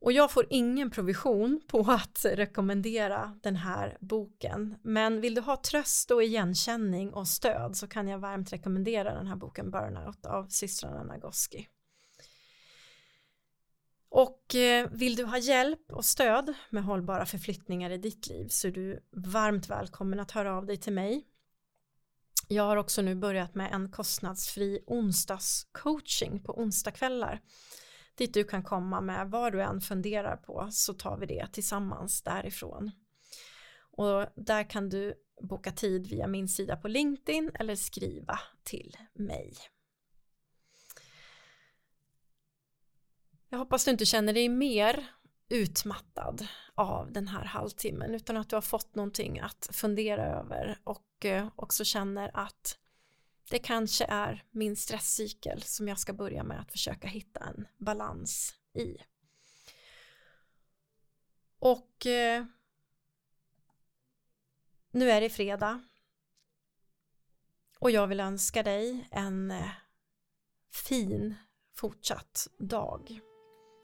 Och 0.00 0.12
jag 0.12 0.30
får 0.30 0.46
ingen 0.50 0.90
provision 0.90 1.60
på 1.66 1.80
att 1.80 2.24
rekommendera 2.24 3.38
den 3.42 3.56
här 3.56 3.96
boken. 4.00 4.76
Men 4.82 5.20
vill 5.20 5.34
du 5.34 5.40
ha 5.40 5.56
tröst 5.56 6.10
och 6.10 6.22
igenkänning 6.22 7.12
och 7.12 7.28
stöd 7.28 7.76
så 7.76 7.88
kan 7.88 8.08
jag 8.08 8.18
varmt 8.18 8.52
rekommendera 8.52 9.14
den 9.14 9.26
här 9.26 9.36
boken 9.36 9.70
Burnout 9.70 10.26
av 10.26 10.46
systrarna 10.48 11.02
Nagoski. 11.02 11.68
Och 14.10 14.54
eh, 14.54 14.88
vill 14.90 15.16
du 15.16 15.24
ha 15.24 15.38
hjälp 15.38 15.92
och 15.92 16.04
stöd 16.04 16.54
med 16.70 16.84
hållbara 16.84 17.26
förflyttningar 17.26 17.90
i 17.90 17.98
ditt 17.98 18.26
liv 18.26 18.48
så 18.48 18.68
är 18.68 18.72
du 18.72 19.04
varmt 19.10 19.68
välkommen 19.70 20.20
att 20.20 20.30
höra 20.30 20.56
av 20.56 20.66
dig 20.66 20.76
till 20.76 20.92
mig. 20.92 21.26
Jag 22.48 22.62
har 22.62 22.76
också 22.76 23.02
nu 23.02 23.14
börjat 23.14 23.54
med 23.54 23.72
en 23.72 23.90
kostnadsfri 23.90 24.84
onsdagscoaching 24.86 26.42
på 26.42 26.58
onsdagskvällar 26.58 27.40
dit 28.20 28.34
du 28.34 28.44
kan 28.44 28.62
komma 28.62 29.00
med 29.00 29.30
vad 29.30 29.52
du 29.52 29.62
än 29.62 29.80
funderar 29.80 30.36
på 30.36 30.68
så 30.72 30.94
tar 30.94 31.18
vi 31.18 31.26
det 31.26 31.46
tillsammans 31.52 32.22
därifrån. 32.22 32.90
Och 33.90 34.26
där 34.36 34.70
kan 34.70 34.88
du 34.88 35.14
boka 35.42 35.72
tid 35.72 36.06
via 36.06 36.26
min 36.26 36.48
sida 36.48 36.76
på 36.76 36.88
LinkedIn 36.88 37.50
eller 37.54 37.74
skriva 37.74 38.38
till 38.62 38.96
mig. 39.14 39.54
Jag 43.52 43.58
hoppas 43.58 43.84
du 43.84 43.90
inte 43.90 44.06
känner 44.06 44.32
dig 44.32 44.48
mer 44.48 45.06
utmattad 45.48 46.48
av 46.74 47.12
den 47.12 47.28
här 47.28 47.44
halvtimmen 47.44 48.14
utan 48.14 48.36
att 48.36 48.48
du 48.48 48.56
har 48.56 48.60
fått 48.60 48.94
någonting 48.94 49.38
att 49.40 49.68
fundera 49.72 50.26
över 50.26 50.78
och 50.84 51.24
eh, 51.24 51.48
också 51.56 51.84
känner 51.84 52.30
att 52.34 52.78
det 53.50 53.58
kanske 53.58 54.04
är 54.04 54.44
min 54.50 54.76
stresscykel 54.76 55.62
som 55.62 55.88
jag 55.88 55.98
ska 55.98 56.12
börja 56.12 56.44
med 56.44 56.60
att 56.60 56.72
försöka 56.72 57.08
hitta 57.08 57.40
en 57.40 57.66
balans 57.78 58.54
i. 58.74 58.96
Och 61.58 62.06
eh, 62.06 62.44
nu 64.90 65.10
är 65.10 65.20
det 65.20 65.30
fredag 65.30 65.82
och 67.78 67.90
jag 67.90 68.06
vill 68.06 68.20
önska 68.20 68.62
dig 68.62 69.08
en 69.10 69.50
eh, 69.50 69.70
fin 70.70 71.34
fortsatt 71.74 72.48
dag 72.58 73.20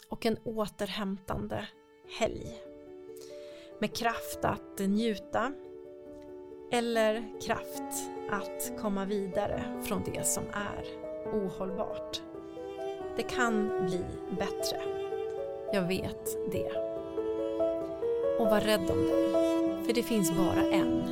och 0.08 0.26
en 0.26 0.38
återhämtande 0.44 1.68
helg 2.18 2.46
med 3.78 3.96
kraft 3.96 4.38
att 4.44 4.78
njuta 4.78 5.52
eller 6.72 7.40
kraft 7.40 8.10
att 8.30 8.72
komma 8.80 9.04
vidare 9.04 9.82
från 9.84 10.02
det 10.04 10.26
som 10.26 10.44
är 10.52 10.84
ohållbart. 11.32 12.22
Det 13.16 13.22
kan 13.22 13.86
bli 13.86 14.04
bättre. 14.38 14.80
Jag 15.72 15.82
vet 15.82 16.52
det. 16.52 16.70
Och 18.38 18.46
var 18.46 18.60
rädd 18.60 18.90
om 18.90 19.06
dig. 19.06 19.32
För 19.86 19.92
det 19.92 20.02
finns 20.02 20.32
bara 20.32 20.62
en 20.72 21.02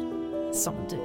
som 0.55 0.74
du. 0.90 0.99